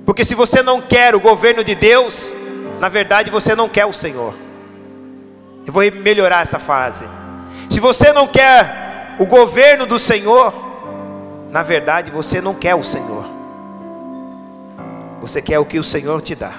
[0.04, 2.32] Porque se você não quer o governo de Deus,
[2.80, 4.34] na verdade você não quer o Senhor.
[5.64, 7.06] Eu vou melhorar essa frase.
[7.70, 10.52] Se você não quer o governo do Senhor,
[11.50, 13.23] na verdade você não quer o Senhor.
[15.24, 16.52] Você quer o que o Senhor te dá.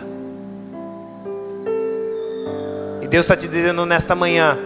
[2.99, 4.57] E Deus está te dizendo nesta manhã: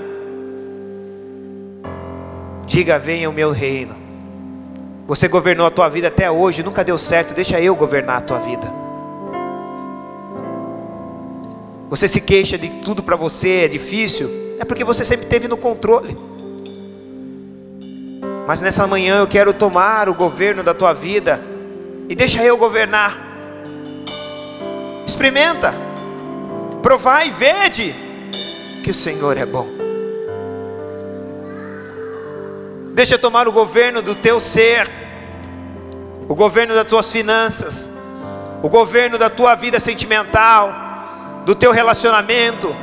[2.66, 3.94] diga, venha o meu reino.
[5.06, 8.40] Você governou a tua vida até hoje, nunca deu certo, deixa eu governar a tua
[8.40, 8.72] vida.
[11.90, 14.30] Você se queixa de tudo para você é difícil,
[14.60, 16.16] é porque você sempre teve no controle.
[18.48, 21.44] Mas nessa manhã eu quero tomar o governo da tua vida
[22.08, 23.29] e deixa eu governar.
[25.20, 25.74] Experimenta.
[26.82, 27.94] Provai e vede
[28.82, 29.68] que o Senhor é bom.
[32.94, 34.90] Deixa tomar o governo do teu ser,
[36.26, 37.92] o governo das tuas finanças,
[38.64, 40.74] o governo da tua vida sentimental,
[41.46, 42.74] do teu relacionamento,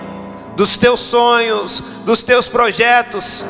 [0.54, 3.46] dos teus sonhos, dos teus projetos.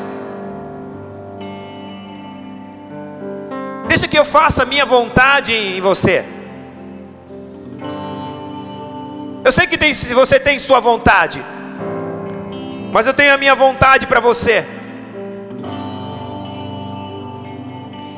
[3.89, 6.36] Deixa que eu faça a minha vontade em você.
[9.47, 11.41] Eu sei que tem, você tem sua vontade,
[12.91, 14.65] mas eu tenho a minha vontade para você.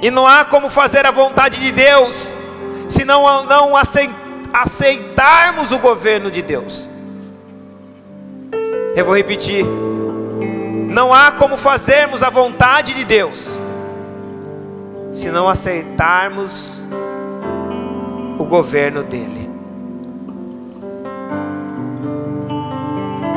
[0.02, 2.34] E não há como fazer a vontade de Deus
[2.88, 3.74] se não, não
[4.52, 6.90] aceitarmos o governo de Deus.
[8.96, 9.64] Eu vou repetir.
[10.88, 13.52] Não há como fazermos a vontade de Deus
[15.12, 16.82] se não aceitarmos
[18.40, 19.39] o governo dele.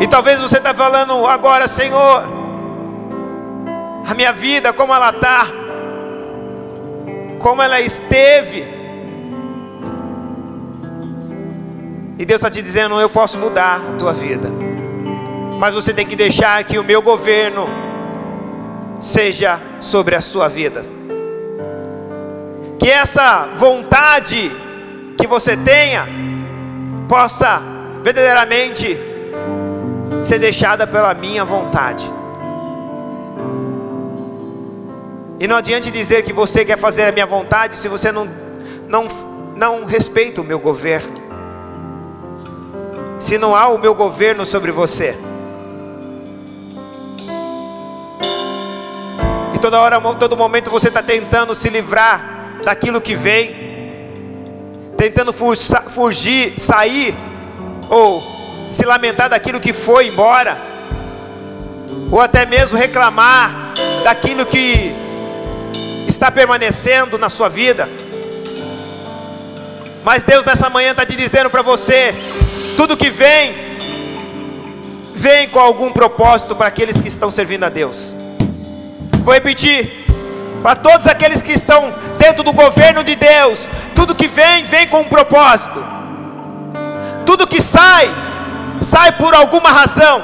[0.03, 2.25] E talvez você está falando agora, Senhor,
[4.05, 5.47] a minha vida, como ela está,
[7.39, 8.65] como ela esteve.
[12.19, 14.51] E Deus está te dizendo: eu posso mudar a tua vida,
[15.61, 17.69] mas você tem que deixar que o meu governo
[18.99, 20.83] seja sobre a sua vida.
[22.77, 24.51] Que essa vontade
[25.17, 26.09] que você tenha
[27.09, 27.63] possa
[28.03, 29.12] verdadeiramente
[30.23, 32.11] ser deixada pela minha vontade.
[35.39, 38.29] E não adianta dizer que você quer fazer a minha vontade se você não,
[38.89, 39.07] não,
[39.57, 41.21] não respeita o meu governo.
[43.19, 45.17] Se não há o meu governo sobre você.
[49.53, 53.51] E toda hora, todo momento você está tentando se livrar daquilo que vem,
[54.97, 57.15] tentando fugir, sair,
[57.91, 58.32] ou
[58.73, 60.57] se lamentar daquilo que foi embora,
[62.11, 64.95] ou até mesmo reclamar daquilo que
[66.09, 67.89] está permanecendo na sua vida.
[70.03, 72.15] Mas Deus nessa manhã está te dizendo para você:
[72.77, 73.55] tudo que vem,
[75.15, 78.17] vem com algum propósito para aqueles que estão servindo a Deus.
[79.23, 80.01] Vou repetir.
[80.63, 83.67] Para todos aqueles que estão dentro do governo de Deus,
[83.97, 85.85] tudo que vem, vem com um propósito.
[87.27, 88.09] Tudo que sai,
[88.83, 90.23] sai por alguma razão,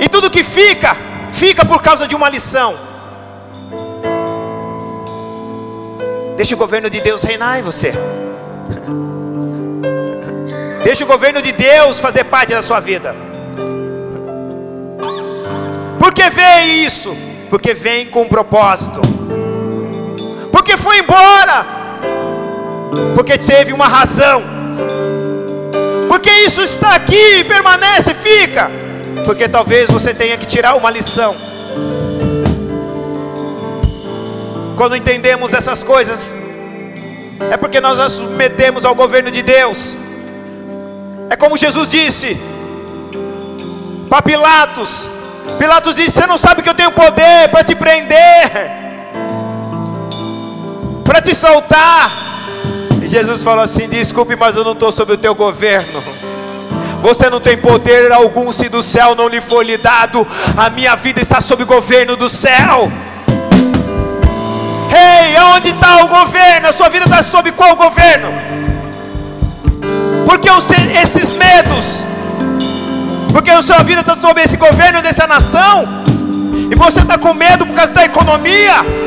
[0.00, 0.96] e tudo que fica,
[1.30, 2.74] fica por causa de uma lição.
[6.36, 7.92] Deixa o governo de Deus reinar em você.
[10.82, 13.14] Deixa o governo de Deus fazer parte da sua vida.
[15.98, 17.16] Por que vem isso?
[17.48, 19.00] Porque vem com um propósito.
[20.50, 21.64] Porque foi embora.
[23.14, 24.51] Porque teve uma razão.
[26.12, 28.70] Porque isso está aqui, permanece, fica.
[29.24, 31.34] Porque talvez você tenha que tirar uma lição.
[34.76, 36.34] quando entendemos essas coisas,
[37.50, 39.96] é porque nós nos submetemos ao governo de Deus.
[41.30, 42.36] É como Jesus disse
[44.10, 45.08] para Pilatos:
[45.58, 48.50] Pilatos disse: Você não sabe que eu tenho poder para te prender,
[51.04, 52.31] para te soltar.
[53.12, 56.02] Jesus falou assim: Desculpe, mas eu não estou sob o teu governo.
[57.02, 60.26] Você não tem poder algum se do céu não lhe for lhe dado.
[60.56, 62.90] A minha vida está sob o governo do céu.
[64.90, 66.68] Ei, hey, onde está o governo?
[66.68, 68.32] A sua vida está sob qual governo?
[70.24, 70.48] Porque
[71.02, 72.02] esses medos,
[73.30, 75.84] porque a sua vida está sob esse governo dessa nação,
[76.70, 79.01] e você está com medo por causa da economia.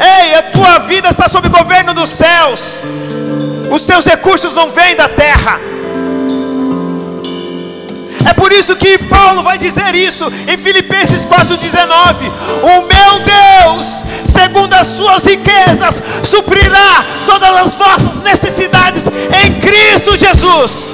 [0.00, 2.80] Ei, a tua vida está sob governo dos céus.
[3.70, 5.60] Os teus recursos não vêm da terra.
[8.26, 12.30] É por isso que Paulo vai dizer isso em Filipenses 4,19:
[12.62, 20.86] O meu Deus, segundo as suas riquezas, suprirá todas as vossas necessidades em Cristo Jesus.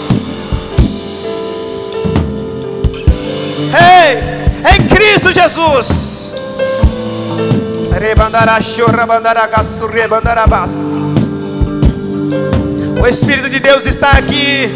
[3.72, 6.34] Ei, em Cristo Jesus.
[12.98, 14.72] O Espírito de Deus está aqui.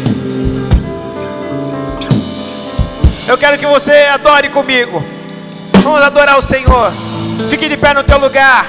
[3.27, 5.03] Eu quero que você adore comigo.
[5.81, 6.93] Vamos adorar o Senhor.
[7.49, 8.63] Fique de pé no teu lugar.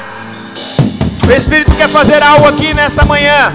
[1.29, 3.53] O Espírito quer fazer algo aqui nesta manhã.